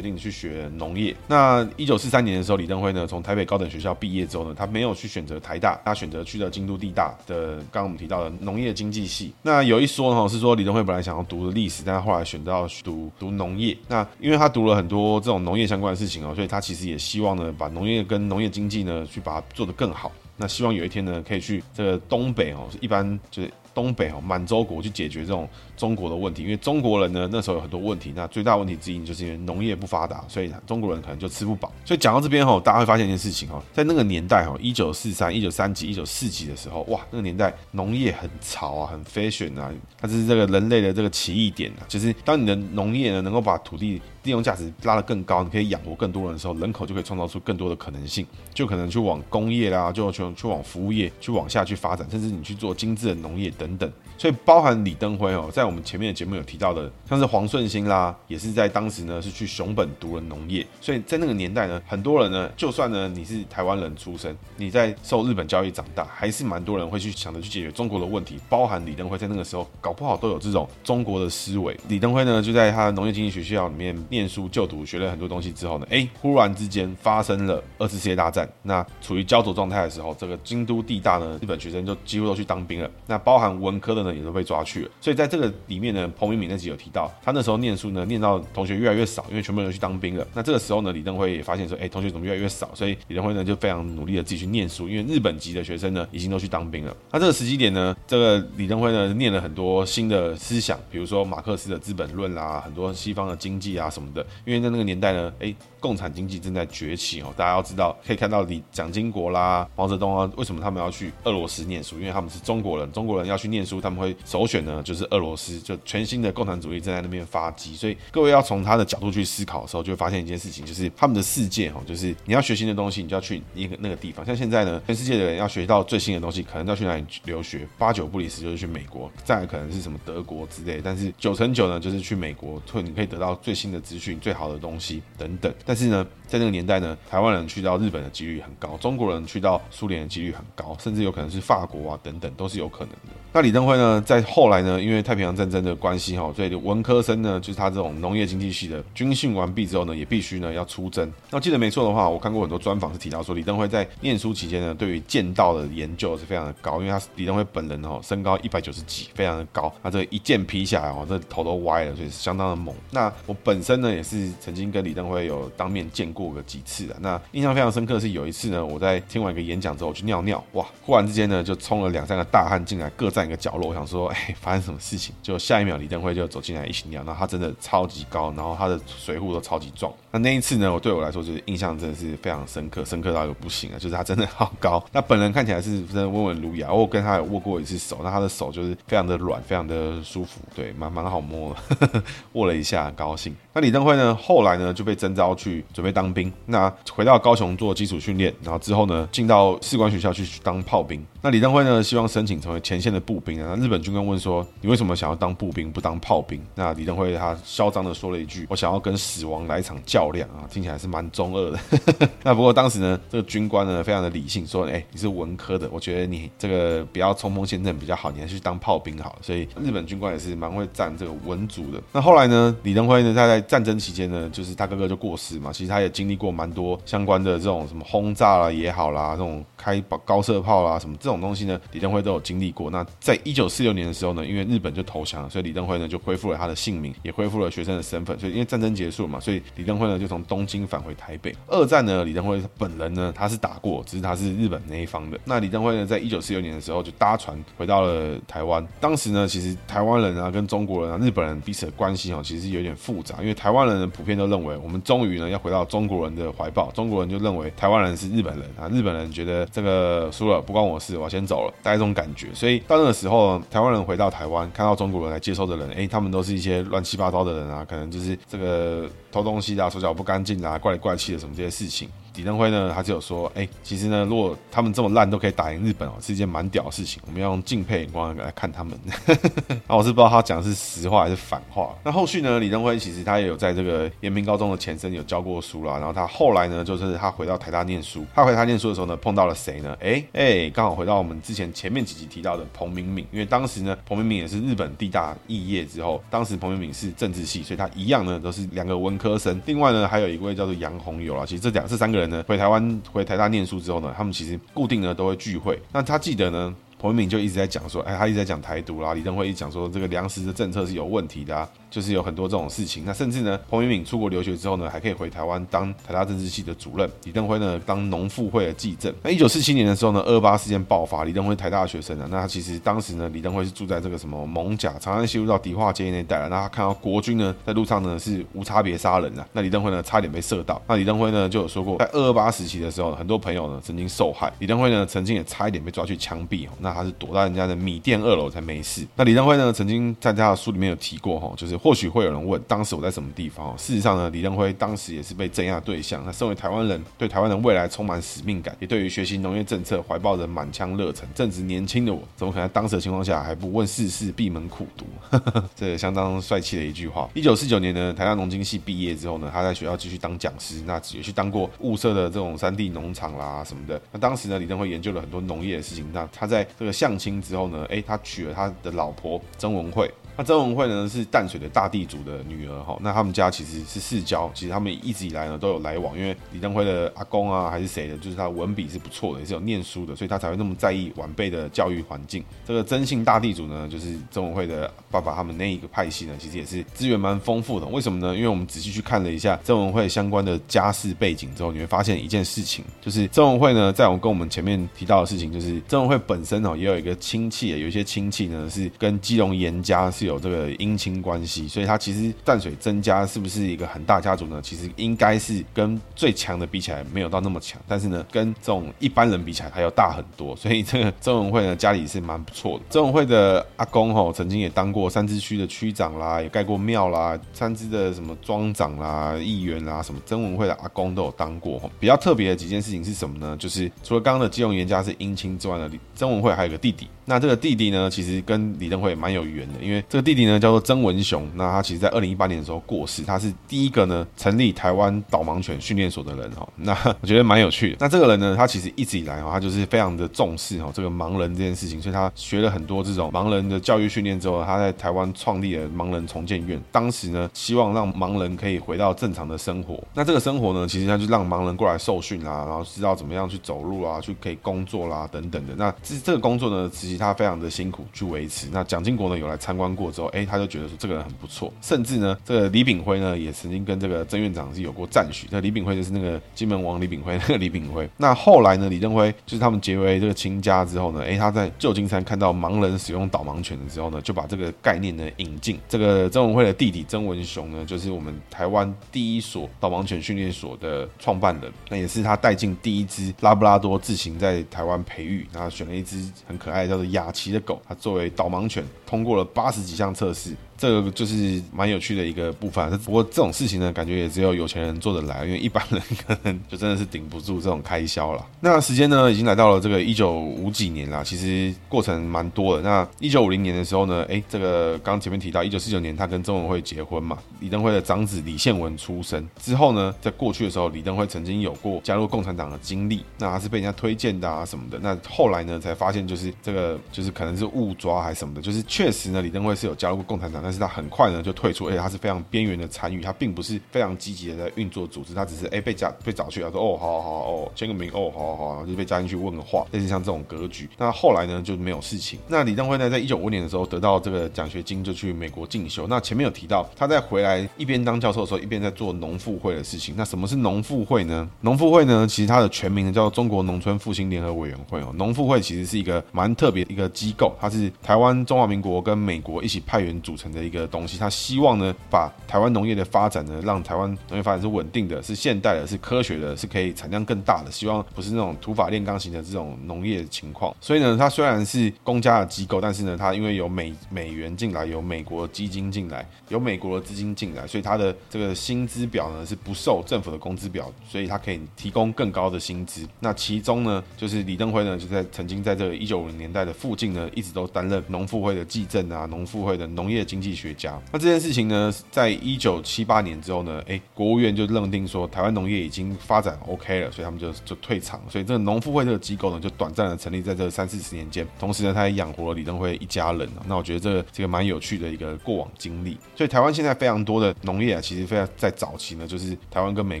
[0.00, 1.14] 定去学农业。
[1.26, 9.32] 那一九四三年的时候，李登辉呢从台北高等学校毕业之后呢，他没有去选择台大，他选择去了京都地大的刚刚我们提到的农业经济系。
[9.42, 13.76] 那有一说呢，是说李登辉本来想要读的历史，但他后来选择要读读农业。
[13.88, 20.10] 那因为他读了很多这种农业相关的事情哦，所以他其实也希望呢，把农业跟农业经济呢去把它做得更好。
[20.36, 23.50] 那希望有一天呢，可以去这个东北哦，一般就是。
[23.78, 31.72] 东北哦，满洲国去解决这种中国的问题，因为中国人呢那时候有很多问题，那最大问题之一就是因为农业不发达，所以中国人可能就吃不饱。
[31.84, 53.92] 所以讲到这边哈，大家会发现一件事情哦，在那个年代哈，一九四三、一九三几、一九四几的时候，哇，那个年代农业很潮啊，很 fashion 啊，它是这个人类的这个奇异点啊，就是当你的农业呢能够把土地利用价值拉得更高，你可以养活更多人的时候，人口就可以创造出更多的可能性，就可能去往工业啦，就去去往服务业去往下去发展，甚至你去做精致的农业等等等。
[54.16, 60.66] 所以包含李登辉哦，在我们前面的节目有提到的，像是黄顺兴啦，也是在当时呢是去熊本读了农业。
[60.80, 68.40] 所以在那个年代呢，很多人呢，就算呢你是台湾人出身，你在受日本教育长大，还是蛮多人会去想着去解决中国的问题。
[68.48, 71.78] 包含李登辉在那个时候，搞不好都有这种中国的思维。
[71.86, 78.48] 李登辉呢就在他的农业经济学校里面念书就读，学了很多东西之后呢，哎，忽然之间发生了二次世界大战。
[78.62, 82.90] 那处于焦灼状态的时候，这个京都地大呢，日本学生就几乎都去当兵了。
[83.06, 84.90] 那包含文科的呢，也都被抓去了。
[85.00, 90.26] 所以在这个里面呢，彭明敏那集有提到，他那时候念书呢，念到同学越来越少，因为全部人都去当兵了。
[90.34, 92.70] 那这个时候呢，李登辉也发现说，哎，同学怎么越来越少？
[92.74, 96.96] 所以李登辉呢就非常努力的自己去念书，因为日本籍的学生呢已经都去当兵了。
[97.12, 104.24] 那这个时机点呢，这个李登辉呢念了很多新的思想，比如说马克思的《资本论》啦，很多西方的经济啊什么的。
[104.44, 107.32] 因为在那个年代呢，哎，共产经济正在崛起哦。
[107.36, 111.98] 大家要知道，可以看到李蒋经国啦、毛泽东啊，为什么他们要去俄罗斯念书？
[111.98, 117.74] 因为他们是中国人，中国人要去念书，他们会首选呢就是俄罗斯，就全新的共产主义正在那边发迹。
[117.74, 124.26] 所以各位要从他的角度去思考的时候，就会发现一件事情，就是他们的世界哈，就是你要学新的东西，你就要去一个那个地方。
[124.26, 127.66] 像现在呢，全世界的人要学到最新的东西，可能要去哪里留学？
[127.78, 130.80] 八九不离十就是去美国，再来可能是什么德国之类。
[130.82, 135.52] 但是九成九呢，就是去美国，会你可以得到最新的资讯、最好的东西等等。
[135.64, 142.98] 但是呢，在那个年代呢，台湾人去到日本的几率很高，中国人去到苏联的几率很高，甚至有可能是法国啊等等，都是有可能的。
[143.32, 151.12] 那李登辉呢，在后来呢，因为太平洋战争的关系哈，所以文科生呢，就是他这种农业经济系的军训完毕之后呢，也必须呢要出征。
[151.30, 162.74] 那记得没错的话，我看过很多专访是提到说，李登辉在念书期间呢，对于剑道的研究是非常的高，因为他李登辉本人哦，身高一百九十几，非常的高，他这一剑劈下来哦，这头都歪了，所以是相当的猛。
[162.90, 166.96] 那我本身呢，也是曾经跟李登辉有当面见过个几次的。
[167.00, 175.12] 那印象非常深刻的是有一次呢，我在听完一个演讲之后去尿尿，哇，忽然之间呢就冲了两三个大汉进来，各站一个角落，我想说，哎，发生什么事情？
[175.20, 179.92] 就下一秒李登辉就走进来一起尿，那他真的超级高，然后他的水壶都超级壮。
[180.12, 183.76] 那那一次呢，我对我来说就是印象真的是非常深刻，深刻到一个不行啊！
[183.78, 186.72] 就是他真的好高，那本人看起来是真的温文儒雅。
[186.72, 192.02] 我跟他有握过一次手，那他的手就是非常的软，非常的舒服，对，蛮蛮好摸的，
[192.34, 193.34] 握了一下，高兴。
[193.52, 201.04] 那李登辉呢，后来呢就被征召去准备当兵，那回到高雄做基础训练，然后之后呢进到士官学校去当炮兵。
[201.20, 203.54] 那李登辉呢希望申请成为前线的步兵啊。
[203.56, 211.58] 那日本军官问说：“你为什么想要当步兵，不当炮兵？”那李登辉他嚣张的说了一句：“我想要跟死亡来一场较。”量啊，听起来是蛮中二的。
[212.24, 221.80] 那不过当时呢，这个军官呢非常的理性，说：“哎，你是文科的，我觉得你这个不要冲锋陷阵比较好，你还是去当炮兵好了。”所以日本军官也是蛮会站这个文族的。
[221.92, 229.44] 那后来呢，李登辉呢，他在战争期间呢，就是他哥哥就过世嘛，其实他也经历过蛮多相关的这种什么轰炸了也好啦，这种。
[229.58, 232.70] 开高射炮啦什么这种东西呢，李登辉都有经历过。
[232.70, 238.18] 那在一九四六年的时候呢，因为日本就投降了，所以李登辉呢就恢复了他的姓名，也恢复了学生的身份。
[238.18, 241.34] 所以因为战争结束了嘛，所以李登辉呢就从东京返回台北。
[241.48, 245.18] 二战呢，李登辉本人呢他是打过，只是他是日本那一方的。
[245.24, 248.66] 那李登辉呢，在一九四六年的时候就搭船回到了台湾。
[248.80, 262.28] 当时呢，其实台湾人啊跟中国人啊、日本人彼此的关系哦，其实有点复杂，因为台湾人普遍都认为我们终于呢要回到中国人的怀抱，中国人就认为台湾人是日本人啊，日本人觉得这个输了不关我事，我先走了，大概这种感觉。
[262.34, 271.88] 所以到那个时候，台湾人回到台湾，看到中国人来接收的人，哎，他们都是一些乱七八糟的人啊，可能就是这个偷东西啊，手脚不干净啊，怪里怪气的什么这些事情。
[272.18, 277.00] 李登辉呢，他就有说，哎、其实呢，如果他们这么烂都可以打赢日本哦，是一件蛮屌的事情。
[277.06, 278.76] 我们要用敬佩眼光来看他们。
[279.68, 281.72] 那我是不知道他讲的是实话还是反话。
[281.84, 285.74] 那后续呢，李登辉其实他也有在这个延平高中的前身有教过书啦。
[285.74, 288.04] 然后他后来呢，就是他回到台大念书。
[288.12, 289.76] 他回台大念书的时候呢，碰到了谁呢？
[289.80, 293.06] 哎、哎，刚、好回到我们之前前面几集提到的彭明敏。
[293.12, 299.40] 因为当时呢，彭明敏也是日本地大肄业之后，当时彭明敏是政治系，所以他一样呢都是两个文科生。
[299.46, 301.24] 另外呢，还有一位叫做杨宏友啊。
[301.24, 302.80] 其实这两这三个人回台湾。
[302.92, 305.60] 回台大念书之后呢，他们其实固定呢都会聚会。
[305.72, 308.94] 那他记得呢，彭明敏就一直在讲说，哎，他一直在讲台独啦。
[308.94, 311.48] 李登辉一讲说，这个粮食的政策是有问题的啊。
[311.70, 318.90] 就是有很多这种事情，那甚至呢，彭明敏出国留学之后呢，还可以回台湾当台大政治系的主任，李登辉呢当农复会的继政。
[319.02, 338.86] 那一九四七年的时候呢，二八事件爆发，李登辉台大的学生啊，那他其实当时呢，李登辉是住在这个什么艋舺长安西路到迪化街那一带了，那他看到国军呢在路上呢是无差别杀人啊，那李登辉呢差点被射到，那李登辉呢就有说过，在二二八时期的时候，很多朋友呢曾经受害，李登辉呢曾经也差一点被抓去枪毙哦，那那他是躲在人家的米店二楼才没事。
[338.94, 342.38] 那李登辉呢曾经在他的书里面有提过哈，就是或许会有人问。
[342.46, 343.56] 当时我在什么地方？
[343.56, 346.02] 事实上呢，李登辉当时也是被镇压对象。
[346.04, 351.08] 那身为台湾人，对台湾的未来充满使命感，也对于学习农业政策怀抱着满腔热忱。
[351.14, 354.84] 正值年轻的我，怎么可能在当时的情况下还不问世事，闭门苦读？
[355.56, 357.08] 这相当帅气的一句话。
[357.14, 363.80] 一九四九年呢，台大农经系毕业之后呢，他在学校继续当讲师，那也去当过物社的这种山地农场啦什么的。
[363.92, 365.86] 那当时呢，李登辉研究了很多农业的事情。
[365.92, 369.88] 那他在这个相亲之后呢，哎，他娶了他的老婆曾文慧。
[370.18, 382.24] 那曾文惠呢是淡水的大地主的女儿哈，那他们家其实是世交，其实他们一直以来呢都有来往，因为李登辉的阿公啊还是谁的，就是他文笔是不错的，也是有念书的，所以他才会那么在意晚辈的教育环境。
[382.44, 387.66] 这个曾姓大地主呢，就是曾文惠的爸爸，他们那一个派系呢，其实也是资源蛮丰富的。
[387.66, 388.16] 为什么呢？
[388.16, 400.98] 因为我们仔细去看了一下曾文惠相关的家世背景之后，你会发现一件事情，就是曾文惠呢，在我跟我们前面提到的事情，就是曾文惠本身哦也有一个亲戚，有一些亲戚呢是跟基隆严家是有这个姻亲。
[401.00, 404.40] 关系，所以他其实淡水曾家是不是一个很大家族呢？
[404.42, 410.34] 其实应该是跟最强的比起来没有到那么强，但是呢，跟这种一般人比起来，他要大很多。
[410.34, 412.64] 所以这个曾文惠呢，家里是蛮不错的。
[412.70, 421.70] 曾文惠的阿公吼，曾经也当过三芝区的区长啦，也盖过庙啦，三芝的什么庄长啦、议员啦，什么曾文惠的阿公都有当过。
[421.78, 423.36] 比较特别的几件事情是什么呢？
[423.38, 426.88] 就是除了刚刚的基隆严家是姻亲之外呢，曾文惠还有个弟弟。
[427.08, 431.26] 那这个弟弟呢，其实跟李登辉蛮有缘的，因为这个弟弟呢叫做曾文雄。
[431.34, 436.46] 那他其实，在二零一八年的时候过世，他是第一个呢成立台湾导盲犬训练所的人哈。
[436.56, 437.76] 那我觉得蛮有趣的。
[437.80, 446.62] 那这个人呢，他其实一直以来哈，他就是非常的重视哈这个盲人这件事情，所以他学了很多这种盲人的教育训练之后，他在台湾创立了盲人重建院。
[446.70, 449.82] 当时呢，希望让盲人可以回到正常的生活。
[449.94, 455.54] 那这个生活呢，其实他就让盲人过来受训啦，然后知道怎么样去走路啊，去可以工作啦等等的。
[455.56, 456.97] 那这这个工作呢，其实。
[456.98, 458.48] 他非常的辛苦去维持。
[458.52, 461.52] 那蒋经国呢有来参观过之后，哎，他就觉得说这个人很不错。
[461.62, 465.28] 甚至呢，这个李炳辉呢也曾经跟这个曾院长是有过赞许。
[465.30, 467.88] 那李炳辉就是那个金门王李炳辉那个李炳辉。
[467.96, 475.58] 那后来呢，李登辉就是他们结为这个亲家之后呢，哎，他在旧金山看到盲人使用导盲犬的时候呢，就把这个概念呢引进。
[475.68, 486.87] 这个曾文辉的弟弟曾文雄呢，就是我们台湾第一所导盲犬训练所的创办人，那也是他带进第一只拉布拉多自行在台湾培育，然后选了一只很可爱的叫做。
[486.90, 490.34] 雅琪的狗，它作为导盲犬，通过了八十几项测试。
[490.58, 498.26] 这个就是蛮有趣的一个部分，不过这种事情呢，感觉也只有有钱人做得来，因为一般人可能就真的是顶不住这种开销了。
[498.40, 502.62] 那时间呢，已经来到了这个一九五几年了，其实过程蛮多的。
[502.62, 514.78] 那一九五零年的时候呢，哎，这个刚前面提到一九四九年他跟曾文慧结婚嘛，李登辉的长子李宪文出生之后呢，在过去的时候，李登辉曾经有过加入共产党的经历，那他是被人家推荐的啊什么的。
[514.82, 520.47] 那后来呢，才发现就是这个就是可能是误抓还是什么的，就是确实呢，李登辉是有加入过共产党。
[520.48, 530.66] 但是他很快呢就退出，而且他是非常边缘的参与，他并不是非常积极的在运作组织，他只是哎、被加被找去，他说哦好好好哦签个名哦好好好，就被加进去问个话，类似像这种格局。
[530.78, 532.18] 那后来呢就没有事情。
[532.26, 535.86] 那李登辉呢，在一九五年的时候得到这个奖学金，就去美国进修。
[535.86, 539.94] 那前面有提到，他在回来一边当教授的时候，一边在做农复会的事情。
[539.98, 541.28] 那什么是农复会呢？
[541.42, 544.94] 农复会呢，其实它的全名呢叫中国农村复兴联合委员会哦。
[544.94, 550.96] 农复会其实是一个蛮特别的一个机构，它是台湾、中华民国跟美国一起派员组成的的一个东西。
[550.98, 557.50] 他希望呢，把台湾农业的发展呢，让台湾农业发展是稳定的、是现代的、是科学的、是可以产量更大的。
[557.50, 560.54] 希望不是那种土法炼钢型的这种农业情况。
[560.60, 572.86] 所以呢，它虽然是公家的机构，但是呢，它因为有美 美元进来，有美国基金进来，有美国的资金进来，所以它的这个薪资表呢是不受政府的工资表，所以它可以提供更高的薪资。
[573.00, 580.78] 那其中呢，就是李登辉呢，就在曾经在这个一九五零年代的附近呢，一直都担任农复会的技政啊，农复会的农业经济学家。
[580.92, 588.00] 那这件事情呢，在一九七八年之后呢，哎，国务院就认定说台湾农业已经发展 OK 了，所以他们就就退场。
[588.08, 591.26] 所以这个农复会这个机构呢，就短暂的成立在这三四十年间。
[591.38, 593.28] 同时呢，他也养活了李登辉一家人。
[593.46, 595.96] 那我觉得这这个蛮有趣的一个过往经历。
[596.16, 600.00] 所以台湾现在非常多的农业啊，其实非常在早期呢，就是台湾跟美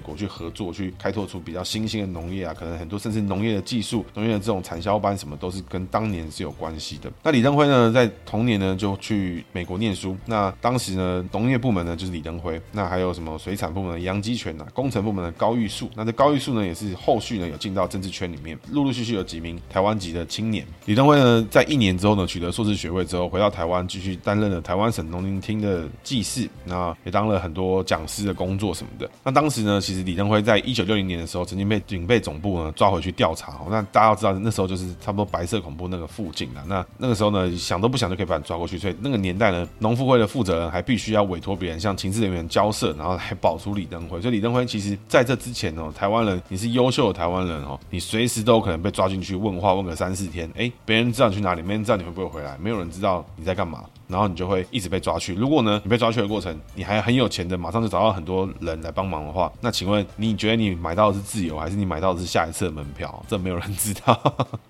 [0.00, 7.10] 国去合作，去开拓出比较新兴的农业啊，可能很多甚至农业的技术、农业的这种产销班什么，都是跟当年是有关系的。
[7.22, 10.16] 那李登辉呢，在同年呢就去美国念书。
[10.26, 15.90] 那当时呢，农业部门呢就是李登辉，那还有什么水产部门的杨基全呐，工程部门的高玉树。
[15.94, 20.66] 那这高玉树呢，也是后续呢有进到政治圈里面，陆陆续续有几名台湾籍的青年。
[20.86, 29.10] 李登辉呢，在一年之后呢，取得硕士学位之后，回到台湾继续担任了台湾省农林厅的技士，那也当了很多讲师的工作什么的。
[29.22, 33.58] 那当时呢，其实李登辉在一九六零年的时候，曾经被警备总部呢抓回去调查。
[33.70, 36.64] 那大家要知道，那时候就是差不多白色恐怖那个附近了。
[36.66, 38.78] 那那个时候呢，想都不想就可以把你抓过去。
[38.78, 44.20] 所以那个年代呢，农夫会的负责人还必须要委托别人向情治人员交涉，然后来保出李登辉。
[44.22, 50.50] 所以李登辉其实在这之前哦，台湾人你是优秀的台湾人哦，你随时都有可能被抓进去问话，问个三四天。
[50.56, 53.84] 哎，别人知道你去哪里，没人知道你会不会回来，没有人知道你在干嘛。
[54.08, 55.34] 然后你就会一直被抓去。
[55.34, 63.24] 如果呢，你被抓去的过程，你还很有钱的，马上就找到很多人来帮忙的话，那请问你觉得你买到的是自由，还是你买到的是下一次的门票？
[63.28, 64.20] 这没有人知道。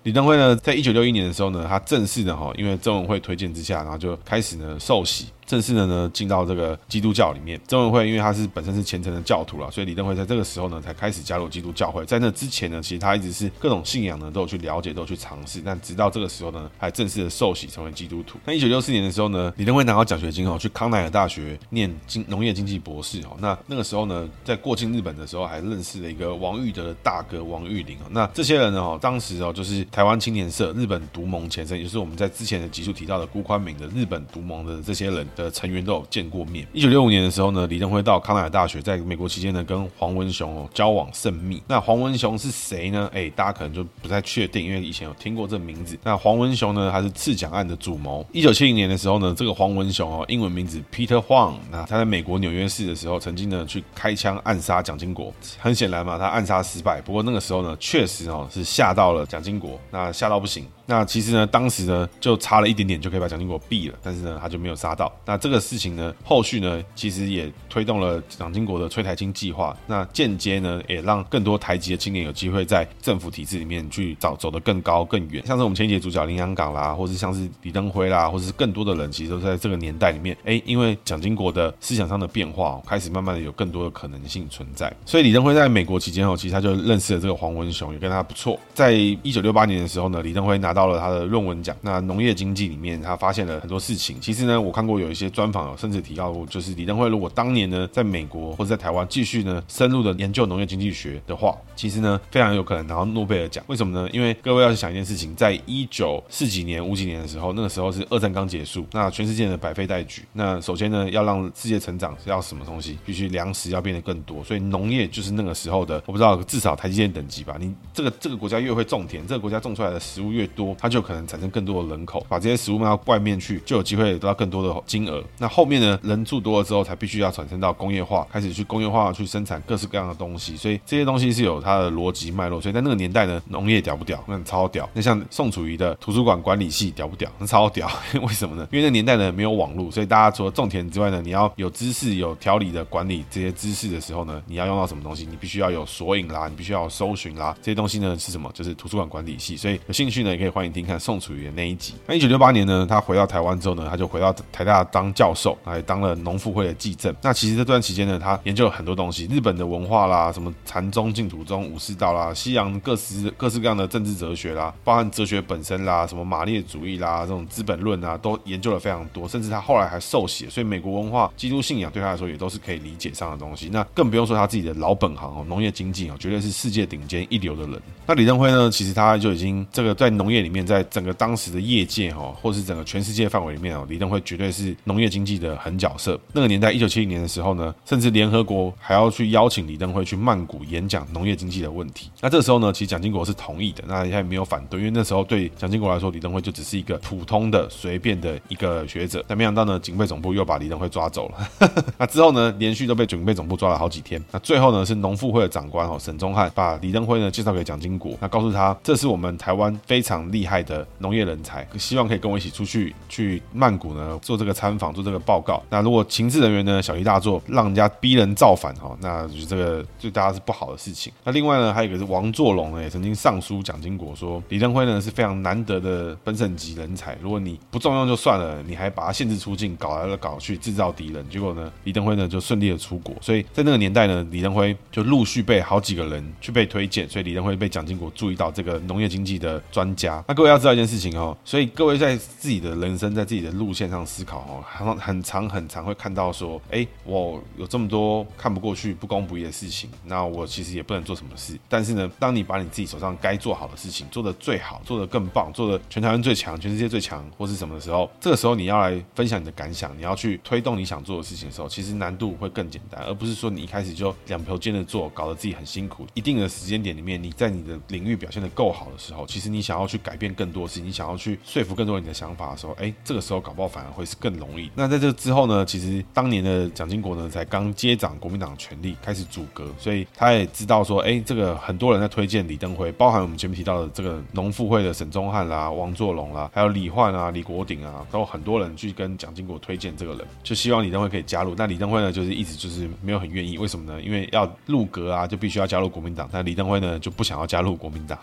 [0.03, 5.27] 李登辉呢，在一九六一年的时候呢，他正式的哈，因为郑文会推荐之下，然后就开始呢受洗。
[5.49, 7.59] 正式的呢，进到这个基督教里面。
[7.67, 12.05] 曾文慧因为他是本身是虔诚的教徒了，所以李登辉在这个时候呢，才开始加入基督教会。
[12.05, 15.61] 在那之前呢，其实他一直是各种信仰呢都有去了解，都有去尝试。
[15.65, 18.37] 但直到这个时候呢，还正式的受洗成为基督徒。
[18.45, 23.35] 那一九六四年的时候呢，李登辉拿到奖学金哦，去康奈尔大学念经农业经济博士哦。
[23.39, 28.01] 那那个时候呢，在过境日本的时候，还认识了一个王玉德的大哥王玉林哦。
[28.11, 28.69] 那这些人。
[28.69, 35.27] 呢，哦，当时哦，就是台湾青年社日本独盟前身，也就是我们在之前的集数提到的辜宽敏的日本独盟的这些人。
[35.43, 36.67] 的成员都有见过面。
[36.73, 41.61] 一九六五年的时候呢，李登辉到康奈尔大学，在美国期间呢，跟黄文雄哦交往甚密。
[41.67, 43.09] 那黄文雄是谁呢？
[43.13, 45.97] 哎，大家可能就不太确定，因为以前有听过这名字。
[46.03, 48.25] 那黄文雄呢，他是刺蒋案的主谋。
[48.31, 55.33] 一九七零年的时候呢，这个黄文雄哦，英文名字 Peter Huang，那他在美国纽约市的时候，曾经呢去开枪暗杀蒋经国。
[55.57, 57.01] 很显然嘛，他暗杀失败。
[57.01, 60.65] 不过那个时候呢，确实哦是吓到了蒋经国，那吓到不行。
[60.89, 65.11] 那其实呢，当时呢就差了一点点就可以把蒋经国毙了，但是呢他就没有杀到。
[65.23, 69.77] 那这个事情呢，后续呢其实也推动了蒋经国的催台青计划。
[69.85, 75.45] 那间接呢也让更多台籍的青年有机会在政府体制里面去找走得更高更远。
[75.45, 80.35] 像是我们前一节主角林洋港啦，或是像是李登辉啦，或是更多的人，其实都在这个年代里面。
[80.43, 84.91] 哎，因为蒋经国的思想上的变化，开始慢慢的有更多的可能性存在。
[85.05, 88.59] 所以李登辉在美国期间哦，其实他就认识了这个黄文雄，也跟他不错。
[88.73, 90.78] 在一九六八年的时候呢，李登辉拿到。
[90.79, 94.15] 到了他的论文奖，那农业经济里面，他发现了很多事情。
[94.21, 103.61] 其实呢，我看过有一些专访，甚至提到过，就是李登辉如果当年呢，在美国或者在台湾继续呢，深入的研究农业经济学的话，其实呢，非常有可能拿到诺贝尔奖。
[103.67, 104.09] 为什么呢？
[104.13, 110.23] 因为各位要去想一件事情，在一九四几年、五几年的时候，那个时候是二战刚结束，那全世界的百废待举。
[110.31, 112.97] 那首先呢，要让世界成长是要什么东西？
[113.05, 117.57] 必须粮食要变得更多，所以农业就是那个时候的，我不知道至少台积电等级吧。
[117.59, 120.68] 你这个这个国家越会种田，这个国家种出来的食物越多。
[120.77, 125.23] 它就可能产生更多的人口，把这些食物卖到外面去，就有机会得到更多的金额。
[125.37, 130.55] 那后面呢，人住多了之后，才必须要产生到工业化，开始去工业化去生产各式各样的东西。
[130.57, 132.59] 所以这些东西是有它的逻辑脉络。
[132.59, 134.23] 所以在那个年代呢，农业屌不屌？
[134.27, 134.89] 那超屌。
[134.93, 137.29] 那像宋楚瑜的图书馆管理系屌不屌？
[137.37, 137.89] 那超屌。
[138.21, 138.67] 为什么呢？
[138.71, 145.25] 因为那个年代呢没有网络，所以大家除了种田之外呢，你要有知识、有条理的管理这些知识的时候呢，你要用到什么东西？
[145.25, 148.49] 你必须要有索引啦，你必须要搜寻啦，这些东西呢是什么？
[148.53, 149.55] 就是图书馆管理系。
[149.55, 150.99] 所以有兴趣呢，也可以欢迎听看。
[150.99, 151.93] 宋楚瑜的那一集。
[152.05, 157.15] 那一九六八年呢，他回到台湾之后呢，他就回到台大当教授，还当了农复会的祭正。
[157.21, 169.25] 那其实这段期间呢，他研究了很多东西，日本的文化啦，什么禅宗、净土宗、武士道啦，西洋各式各式各样的政治哲学啦，包含哲学本身啦，什么马列主义啦，这种资本论啊，都研究了非常多。
[169.29, 173.69] 甚至他后来还受洗，所以美国文化、基督信仰对他来说也都是可以理解上的东西。
[173.71, 177.81] 那更不用说他自己的老本行哦，农业经济哦，绝对是世界顶尖一流的人。
[178.05, 186.19] 那李登辉呢，其实他就已经这个在农业里面，在整个当时的业界哈，或是整个全世界范围里面哦，李登辉绝对是农业经济的狠角色。
[186.33, 192.09] 那个年代，一九七零年的时候呢，甚至联合国还要去邀请李登辉去曼谷演讲农业经济的问题。
[192.21, 199.23] 那这时候呢，其实蒋经国是同意的，那他也没有反对，因为那时候对蒋经国来说，李登辉就只是一个普通的、随便的一个学者。
[199.27, 201.49] 但没想到呢，警备总部又把李登辉抓走了。
[201.97, 204.23] 那之后呢，连续都被警备总部抓了好几天。
[204.31, 215.61] 那最后呢，是农复会的长官哦，沈宗翰把李登辉呢介绍给蒋经国，那告诉他，这是我们台湾非常厉害的农业人才，希望可以跟我一起出去去曼谷呢做这个参访，做这个报告。
[215.69, 221.11] 那如果情治人员呢小题大做，让人家逼人造反哈，那就这个对大家是不好的事情。
[221.23, 233.15] 那另外呢，还有一个是王作龙呢，也曾经上书蒋经国说，李登辉呢是非常难得的本省级人才，如果你不重用就算了，你还把他限制出境，搞来了搞去制造敌人，结果呢，李登辉呢就顺利的出国。
[233.21, 240.18] 所以在那个年代呢，李登辉就陆续被好几个人去被推荐，所以李登辉被蒋经国注意到这个农业经济的专家。
[240.27, 251.57] 那各位要知道一件事情哦，所以各位在自己的人生，在自己的路线上思考哦，很很长很长会看到说，哎，我有这么多看不过去、不公不义的事情，那我其实也不能做什么事。
[251.67, 266.05] 但是呢，当你把你自己手上该做好的事情做得最好、做得更棒、做得全台湾最强、全世界最强，或是什么的时候，这个时候你要来分享你的感想，你要去推动你想做的事情的时候，其实难度会更简单，而不是说你一开始就两头尖的做，搞得自己很辛苦。
[266.13, 274.67] 一定的时间点里面，你在你的领域表现得够好的时候，其实你想要去改改变更多事情，你想要去说服更多人你的想法的时候，哎，这个时候搞不好反而会是更容易。
[274.73, 291.53] 那在这之后呢，其实当年的蒋经国呢，才刚接掌国民党权力，开始组阁，所以他也知道说，哎，这个很多人在推荐李登辉，包含我们前面提到的这个农复会的沈宗翰啦、王作龙啦，还有李焕啊、李国鼎啊，都很多人去跟蒋经国推荐这个人，就希望李登辉可以加入。
[291.55, 294.01] 那李登辉呢，就是一直就是没有很愿意，为什么呢？
[294.01, 296.27] 因为要入阁啊，就必须要加入国民党。
[296.31, 298.17] 但李登辉呢，就不想要加入国民党。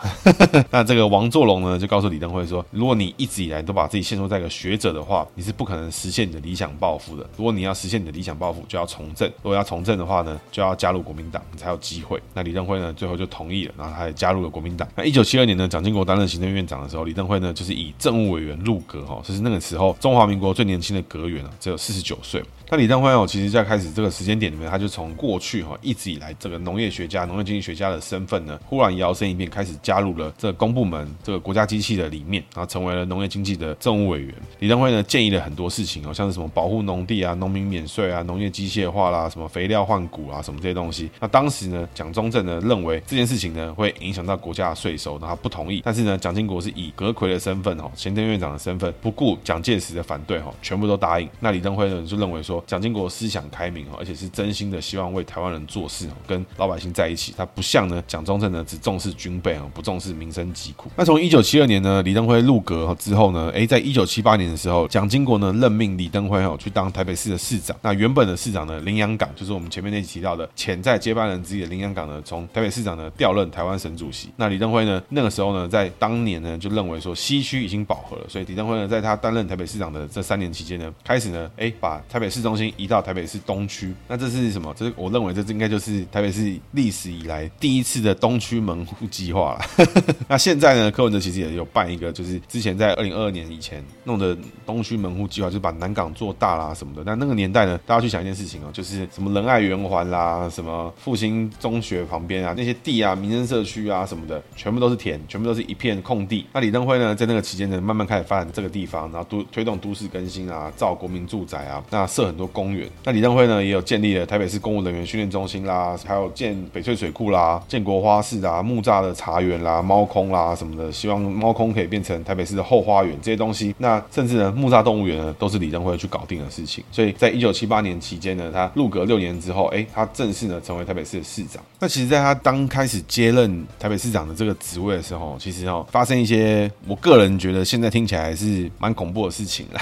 [0.70, 7.28] 那这个王作龙呢， 就告诉李登辉说，如果你一直以来都把自己限缩在一个学者的话，你是不可能实现你的理想抱负的。
[7.36, 9.28] 如果你要实现你的理想抱负，就要从政。
[9.42, 12.20] 如果要从政的话呢，就要加入国民党，你才有机会。
[12.34, 14.88] 那李登辉呢，最后就同意了，然后他也加入了国民党。
[14.96, 22.42] 那一九七二年呢，蒋经国担任行政院长的时候，李登辉呢，就是以政务委员入阁哈，这是那个时候中华民国最年轻的阁员啊，只有四十九岁。
[22.68, 34.34] 那李登辉哦，其实在开始这个时间点里面，他就从过去哈一直以来这个农业学家、农业经济学家的身份呢，忽然摇身一变，开始加入了这个公部门、这个国家机器的里面，然后成为了农业经济的政务委员。
[34.58, 41.08] 李登辉呢，建议了很多事情哦，像是什么保护农地啊、农民免税啊、农业机械化啦、什么肥料换股啊、什么这些东西。
[41.20, 45.82] 那当时呢，蒋中正呢认为这件事情呢会影响到国家的税收，那他不同意。
[45.84, 51.28] 但是呢，蒋经国是以阁揆的身份哦，行政院长的身份，不顾蒋介石的反对哈，全部都答应。
[51.38, 53.46] 那李登辉呢就认为说，蒋经国思想。
[53.48, 57.32] 开明，而且是真心的希望为台湾人做事，跟老百姓在一起。
[57.36, 60.90] 他不像呢蒋中正呢，只重视军备啊，不重视民生疾苦。
[60.96, 67.74] 那从一九七二年呢，李登辉入阁之后呢，诶，在一九七八年的时候，蒋经国呢任命李登辉哦去当台北市的市长。
[67.80, 74.28] 那原本的市长呢林洋港，就是我们前面那集提到的潜在接班人之一的林洋港呢，从台北市长呢调任台湾省主席。
[74.36, 83.26] 那李登辉呢那个时候呢，在当年呢就认为说西区已经饱和了，所以李登辉呢在他担任台北市长的这三年期间呢，开始呢诶把台北市中心移到台北。
[83.26, 84.72] 市东区，那这是什么？
[84.78, 89.86] 这是我认为这应该就是台北市历史以来第一次的东区门户计划了。
[90.28, 97.02] 那现在呢，柯文哲其实也有办一个，就是之前在二零二二年以前弄的东区门户计划，就是把南港做大啦什么的。
[97.04, 106.46] 但那个年代呢，大家去想一件事情哦，就是什么仁爱圆环啦，什么复兴中学旁边啊，那些地啊，民生社区啊什么的，全部都是田，全部都是一片空地。
[106.52, 112.86] 那李登辉呢，在那个期间呢，慢慢开始发展这个地方，然后都推动都市更新啊，造国民住宅啊，那设很很多公园。
[113.02, 123.74] 那李登辉呢，也有建立了台北市公务人员训练中心啦，还有建翡翠水库啦、建国花市啊、木栅的茶园啦、猫空啦什么的，希望猫空可以变成台北市的后花园这些东西。
[123.78, 126.84] 那甚至呢，木栅动物园呢，都是李登辉去搞定的事情。
[126.92, 131.62] 所以在一九七八年期间呢，他入阁六年之后，哎，他正式呢成为台北市的市长。
[131.78, 139.80] 那其实，在他刚开始接任台北市长的这个职位的时候，其实哦，发生一些我个人觉得现在听起来还是蛮恐怖的事情啦。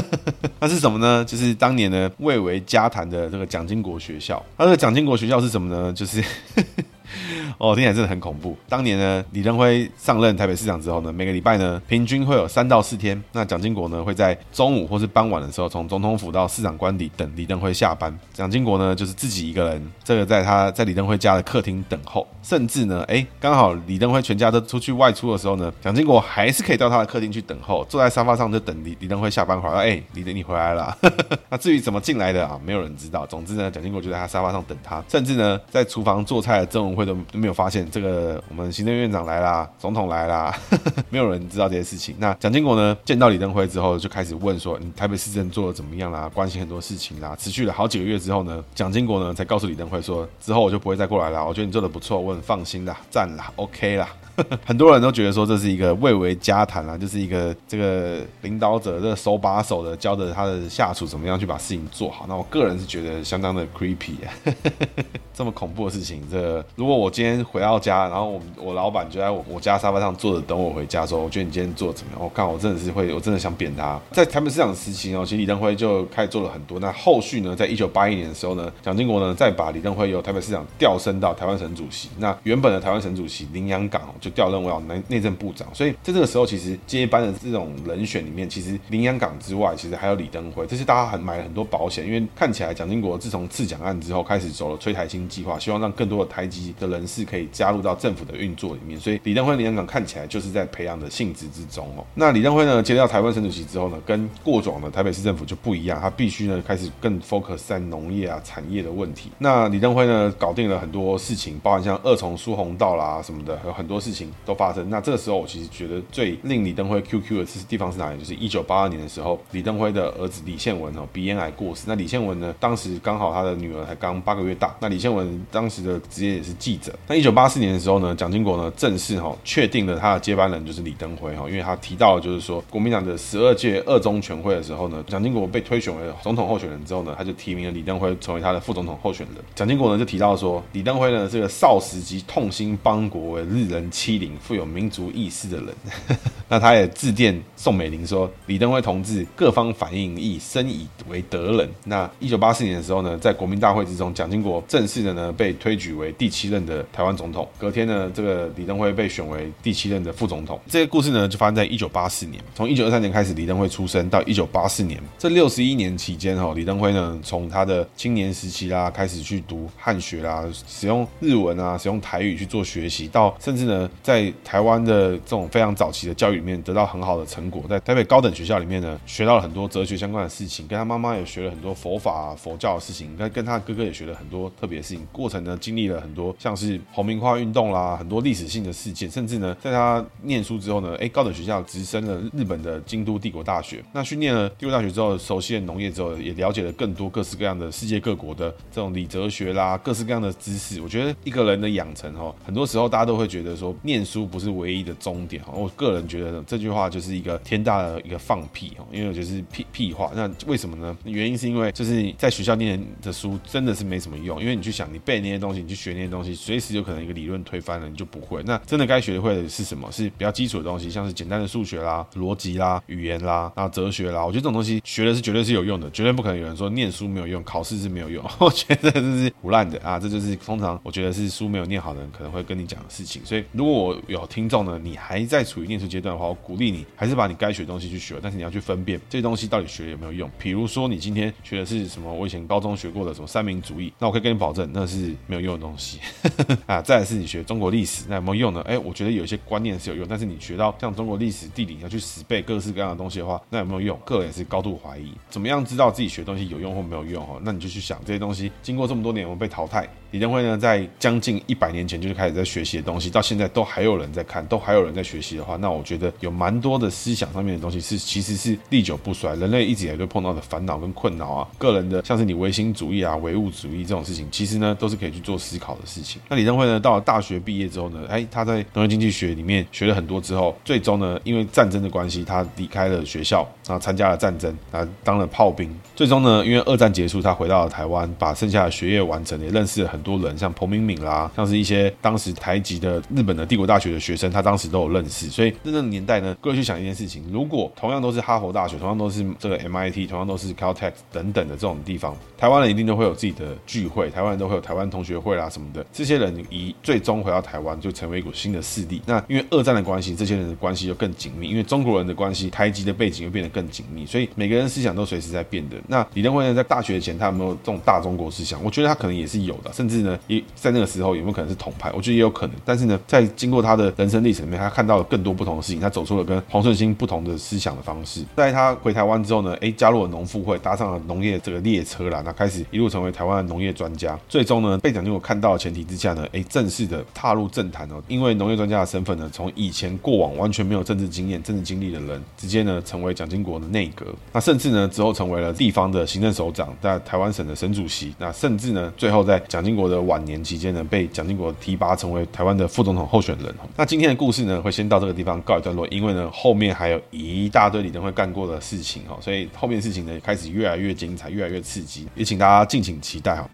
[0.60, 1.24] 那是什么呢？
[1.24, 5.92] 就是当年呢，蔚为家谈的这个蒋经国学校，那这个蒋经国学校是什么呢？
[5.92, 6.22] 就是
[7.58, 8.56] 哦，听起来真的很恐怖。
[8.68, 18.16] 当年呢，李登辉上任台北市长之后呢，每个礼拜呢，平均会有三到四天，那蒋经国呢会在中午或是傍晚的时候，从总统府到市长官邸等李登辉下班。
[18.32, 29.78] 蒋经国呢就是自己一个人，这个在他在李登辉家的客厅等候，甚至呢，哎，刚好李登辉全家都出去外出的时候呢，蒋经国还是可以到他的客厅去等候，坐在沙发上就等李李登辉下班回来。
[29.78, 30.96] 哎，李登你回来了。
[31.48, 33.24] 那至于怎么进来的啊，没有人知道。
[33.26, 40.52] 总之呢，蒋经国就在他沙发上等他，甚至呢，在厨房做菜的曾文会都都没有发现这个我们行政院长来啦，总统来啦，
[41.08, 42.14] 没有人知道这些事情。
[42.18, 46.28] 那蒋经国呢，见到李登辉之后，就开始问说：“你台北市政做的怎么样啦？
[46.34, 51.46] 关心很多事情啦。”持续了好几个月之后呢，蒋经国呢才告诉李登辉说：“之后我就不会再过来了。
[51.46, 54.08] 我觉得你做的不错，我很放心的，赞啦，OK 啦。”
[54.64, 62.26] 很多人都觉得说，这是一个蔚为家谈啊，就是一个这个领导者这个手把手的教着他的下属怎么样去把事情做好。
[62.28, 64.54] 那我个人是觉得相当的 creepy 啊，
[65.34, 72.22] 这么恐怖的事情，这个、如果我今天回到家，然后我我老板就在我我家沙发上坐着等我回家的时候，我觉得你今天做的怎么样？
[72.22, 74.00] 我看我真的是会，我真的想扁他。
[74.12, 76.78] 在台北市长时期哦，其实李登辉就开始做了很多。
[76.80, 82.08] 那后续呢，在一九八一年的时候呢，蒋经国呢再把李登辉由台北市长调升到台湾省主席。
[82.18, 102.04] 那原本的台湾省主席林洋港就调任为内内政部长，所以在这个时候，其实接班的这种人选里面，其实林洋港之外，其实还有李登辉，这是大家很买了很多保险，因为看起来蒋经国自从刺蒋案之后，开始走了催台青计划，希望让更多的台籍的人士可以加入到政府的运作里面，所以李登辉、林洋港看起来就是在培养的性质之中哦。
[102.14, 109.30] 那李登辉呢，接到台湾省主席之后呢，跟过往的台北市政府就不一样，他必须呢开始更 focus 在农业啊产业的问题。
[109.38, 114.88] 那李登辉呢，搞定了很多事情，包含像二重疏洪道啦什么的，有很多事情都发生。
[114.88, 118.18] 那这个时候，我其实觉得最令李登辉 QQ 的是地方是哪里？
[118.18, 121.84] 就是一九八二年的时候，李登辉的儿子李宪文哦鼻咽癌过世。
[121.86, 124.74] 那李宪文呢，当时刚好他的女儿才刚八个月大。
[124.80, 126.94] 那李宪文当时的职业也是记者。
[127.06, 139.36] 那一九八四年的时候呢，蒋经国呢正式哈确定了他的接班人就是李登辉哈，因为他提到了就是说国民党的十二届二中全会的时候呢，蒋经国被推选为总统候选人之后呢，他就提名了李登辉成为他的副总统候选人。
[139.54, 145.74] 蒋经国呢就提到说，李登辉呢这个少时即痛心邦国，为日人欺凌，富有民族意识的人，
[146.48, 157.48] 那他也致电宋美龄说：“李登辉同志，各方反应亦深以为德人。”那一九八四年的时候呢，在国民大会之中，蒋经国正式的呢被推举为第七任的台湾总统。
[157.58, 160.60] 隔天呢，这个李登辉被选为第七任的副总统。
[160.68, 162.40] 这个故事呢，就发生在一九八四年。
[162.54, 175.48] 从一九二三年开始，李登辉出生到一九八四年这六十一年期间，哈，李登辉呢，从他的青年时期啦，开始去读汉学啦，使用日文啊，使用台语去做学习，到甚至呢，在台湾的这种。
[175.48, 185.06] 非常早期的教育里面得到很好的成果，在台北高等学校里面呢，学到了很多哲学相关的事情，跟他妈妈也学了很多佛法、佛教的事情，跟跟他哥哥也学了很多特别的事情。
[185.10, 193.82] 过程呢，经历了很多像是红棉花运动啦，很多历史性的事件，甚至呢，在他念书之后呢，哎，高等学校直升了日本的京都帝国大学。
[193.92, 200.80] 那训练了帝国大学之后，熟悉了农业之后，也了解了更多各式各样的世界各国的这种理哲学啦，各式各样的知识。
[200.82, 205.52] 我觉得一个人的养成哈，很多时候大家都会觉得说，念书不是唯一的终点哈。
[205.54, 210.10] 我个人觉得这句话就是一个天大的一个放屁哈，因为我觉得是屁屁话。
[210.14, 210.96] 那为什么呢？
[211.04, 218.42] 原因是因为就是在学校念的书真的是没什么用，因为你去想，你背那些东西，你去学那些东西，随时有可能一个理论推翻了，你就不会。
[218.44, 219.90] 那真的该学会的是什么？
[219.90, 224.24] 是比较基础的东西，像是简单的数学啦、逻辑啦、语言啦、然后哲学啦。
[224.24, 228.24] 我觉得这种东西学的是绝对是有用的，绝对不可能有人说念书没有用，考试是没有用。
[228.38, 229.98] 我觉得这是胡乱的啊！
[229.98, 233.24] 这就是通常我觉得是书没有念好的人可能会跟你讲的事情。
[233.24, 240.30] 所以如果我有听众呢，你还在处于念书阶段的话，我鼓励你还是把你该学的东西去学，但是你要去分辨这些东西到底学有没有用。
[240.38, 242.12] 比如说你今天学的是什么？
[242.12, 246.00] 我以前高中学过的什么三民主义，那我可以跟你保证那是没有用的东西
[246.66, 246.80] 啊。
[246.82, 248.60] 再来是你学中国历史，那有没有用呢？
[248.62, 253.98] 哎，我觉得有一些观念是有用，但是你学到像中国历史、地理要去死背各式各样的东西的话，那有没有用？
[254.04, 255.12] 个人也是高度怀疑。
[255.28, 257.24] 怎么样知道自己学东西有用或没有用？
[257.26, 259.88] 哈，那你就去想这些东西经过这么多年我们被淘汰。
[260.10, 276.22] 李登辉呢，在将近一百年前就是开始在学习的东西，到现在都还有人在看，都还有人在学习的话，那我觉得有蛮多的思想上面的东西是其实是历久不衰，人类一直以来都碰到的烦恼跟困扰啊，个人的像是你唯心主义啊、唯物主义这种事情，其实呢都是可以去做思考的事情。
[276.30, 285.70] 那李登辉呢，到了大学毕业之后呢，哎，他在农业经济学里面学了很多之后，最终呢，因为战争的关系，他离开了学校，然后参加了战争，啊，当了炮兵。
[285.94, 289.97] 最终呢，因为二战结束，他回到了台湾，把剩下的学业完成，也认识了很。
[289.98, 295.28] 很多人，像彭明敏啦，像是一些当时台籍的日本的帝国大学的学生，他当时都有认识。
[295.28, 305.84] 所以那个年代呢，各位去想一件事情：如果同样都是哈佛大学，同样都是这个 MIT，同样都是 Caltech 等等的这种地方，台湾人一定都会有自己的聚会，台湾人都会有台湾同学会啦什么的。
[305.92, 309.02] 这些人以最终回到台湾，就成为一股新的势力。
[309.04, 311.48] 那因为二战的关系，这些人的关系就更紧密。
[311.48, 315.76] 因为中国人的关系，台籍的背景又变得更紧密，所以每个人思想都随时在变的。
[315.88, 318.62] 那李登辉呢，在大学前他有没有这种大中国思想？
[318.62, 321.90] 我觉得他可能也是有的，甚至呢，也在那个时候有没有可能是同派？
[321.92, 322.56] 我觉得也有可能。
[322.64, 328.22] 但是呢，在经过他的人生历程里面，他看到了更多不同的事情，他走出了跟黄顺兴不同的思想的方式。
[328.36, 334.18] 在他回台湾之后呢，哎，加入了农复会，搭上了农业这个列车啦，那开始一路成为台湾的农业专家。
[334.28, 344.06] 最终呢，被蒋经国看到的前提之下呢，哎，正式的踏入政坛哦，因为农业专家的身份呢，从以前过往完全没有政治经验、政治经历的人，直接呢成为蒋经国的内阁。
[344.32, 348.14] 那甚至呢之后成为了地方的行政首长，在台湾省的省主席。
[348.18, 353.54] 那甚至呢，最后在蒋经国的晚年期间呢，被蒋经国提拔成为台湾的副总统候选人。
[353.76, 363.48] 那今天的故事呢，会先到这个地方告一段落，因为呢后面还有一大堆李登会干过的事情哈，所以后面的事情呢开始越来越精彩，越来越刺激，也请大家敬请期待哈。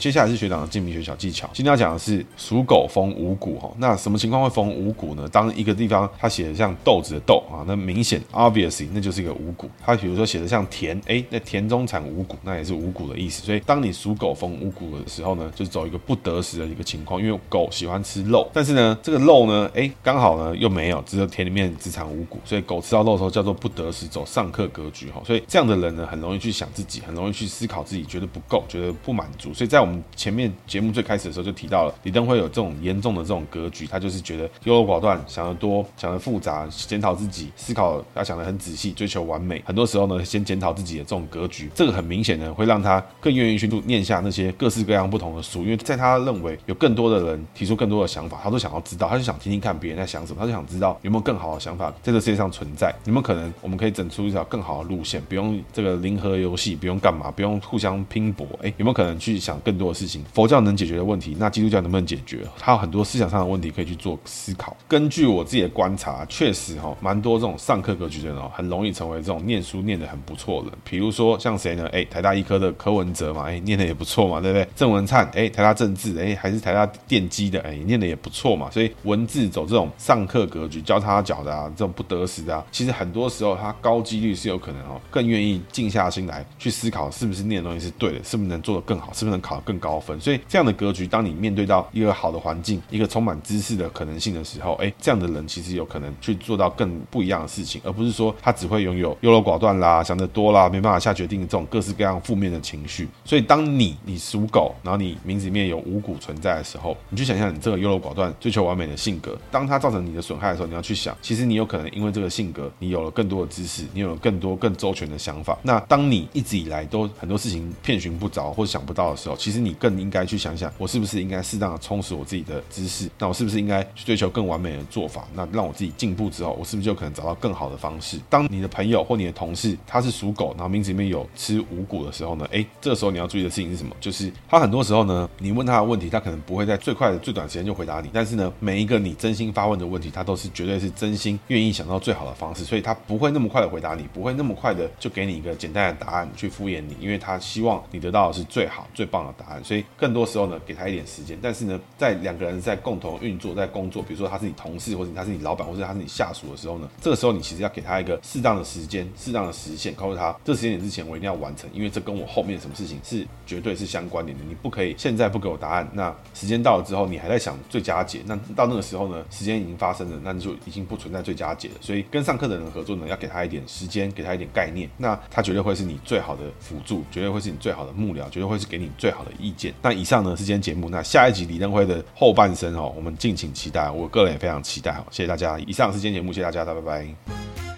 [0.00, 1.46] 接下来是学长的姓名学小技巧。
[1.52, 3.70] 今天要讲的是属狗逢五谷哈。
[3.76, 5.28] 那什么情况会逢五谷呢？
[5.28, 9.68] 当一个地方它写的像豆子的豆啊，那明显 obviously 那就是一个五谷。
[9.84, 13.44] 它比如说写的像田，哎，那田中产五谷，那也是五谷的意思。
[13.44, 17.20] 所以当你属狗逢五谷的时候呢，就走一个不得时的一个情况。
[17.20, 25.20] 因为狗喜欢吃肉，但是呢，这个肉呢，哎，刚好呢又没有，只有田里面只产五谷，所以狗吃到肉的时候叫做不得时，走上客格局哈。
[25.26, 29.52] 所以这样的人呢，很容易去想自己，很容易去思考自己，觉得不够，觉得不满足。
[29.52, 39.62] 所以在我们前面节目最开始的时候就提到了，李登辉有这种严重的这种格局，他就是觉得优柔寡断，想得多，想得复杂，检讨自己，思考要想得很仔细，追求完美。
[39.64, 60.22] 很多时候呢，先检讨自己的这种格局，这个很明显呢，会让他更愿意去读念下那些各式各样不同的书，因为在他认为有更多的人提出更多的想法，他都想要知道，他就想听听看别人在想什么，他就想知道有没有更好的想法在这世界上存在，有没有可能我们可以整出一条更好的路线，不用这个零和游戏，不用干嘛，不用互相拼搏，哎，有没有可能去想更多的事情？
[60.34, 62.46] 佛教能解决的问题，那基督教能不能解决？
[62.58, 64.76] 它有很多思想上的问题可以去做思考。
[64.86, 70.70] 根据我自己的观察，确实哈，蛮多这种上课格局的人哦，很容易成为这种念书念得很不错的。
[70.84, 71.88] 比如说像谁呢？
[71.92, 74.68] 哎，台大医科的柯文哲嘛，哎，念得也不错嘛，对不对？
[74.76, 78.70] 郑文灿，哎，台大政治，哎，还是台大电机的，哎，念得也不错嘛。
[78.70, 90.20] 所以文字走这种上课格局，交叉脚的啊，这种不得时的啊，其实很多时候他高几率是有可能哦，更愿意静下心来去思考，是不是念的东西是对的，是不是能做得更好，是不是能考更高分。
[90.20, 103.08] 所以这样的格局，当你面对到一个好的环境，一个充满知识的可能性的时候，哎，这样的人其实有可能去做到更不一样的事情，而不是说他只会拥有优柔寡断啦、想得多啦、没办法下决定这种各式各样负面的情绪。
[103.24, 115.58] 所以，当你你属狗，然后你名字里面有五谷存在的时候，你去想象你这个优柔寡断、追求完美的性格，当它造成你的损害的时候，你要去想，其实你有可能因为这个性格，你有了更多的知识，你有了更多更周全的想法。
[115.62, 123.08] 那当你一直以来都很多事情遍寻不着或想不到的时候，其实你更应该去想想，我是不是应该适当的充实我自己的知识？
[123.18, 125.26] 那我是不是应该去追求更完美的做法？
[125.34, 128.18] 那让我自己进步之后，我是不是就可能找到更好的方式？
[128.28, 132.46] 当你的朋友或你的同事他是属狗，然后名字里面有吃五谷的时候呢？
[132.50, 133.94] 诶，这个时候你要注意的事情是什么？
[134.00, 138.10] 就是他很多时候呢，你问他的问题，他可能不会在最快的最短时间就回答你。
[138.12, 149.49] 但是呢，每一个你真心发问的问题，他都是绝对是真心愿意想到最好的方式，所以他不会那么快的回答你，不会那么快的就给你一个简单的答案去敷衍你，因为他希望你得到的是最好最棒的答案。
[149.62, 151.38] 所以更多时候呢，给他一点时间。
[151.42, 164.44] 但是呢，在两个人在共同运作、在工作，比如说他是你同事，或者他是你老板，或者他是你下属的时候呢，这个时候你其实要给他一个适当的时间、适当的时限，告诉他这时间点之前我一定要完成，因为这跟我后面什么事情是绝对是相关联的。
[164.46, 171.74] 你不可以现在不给我答案，那时间到了之后你还在想最佳解，那到那个时候呢，时间已经发生了，那就已经不存在最佳解了。
[171.80, 179.72] 所以跟上课的人合作呢，要给他一点时间，给他一点概念，那他绝对会是你最好的辅助，绝对会是你最好的幕僚，绝对会是给你最好的意见。
[179.82, 183.90] 那以上呢是今天节目，那下一集李登辉的后半生哦，我们敬请期待。
[183.90, 184.92] 我个人也非常期待。
[185.10, 187.69] 谢谢大家，以上是今天节目，谢谢大家，拜拜。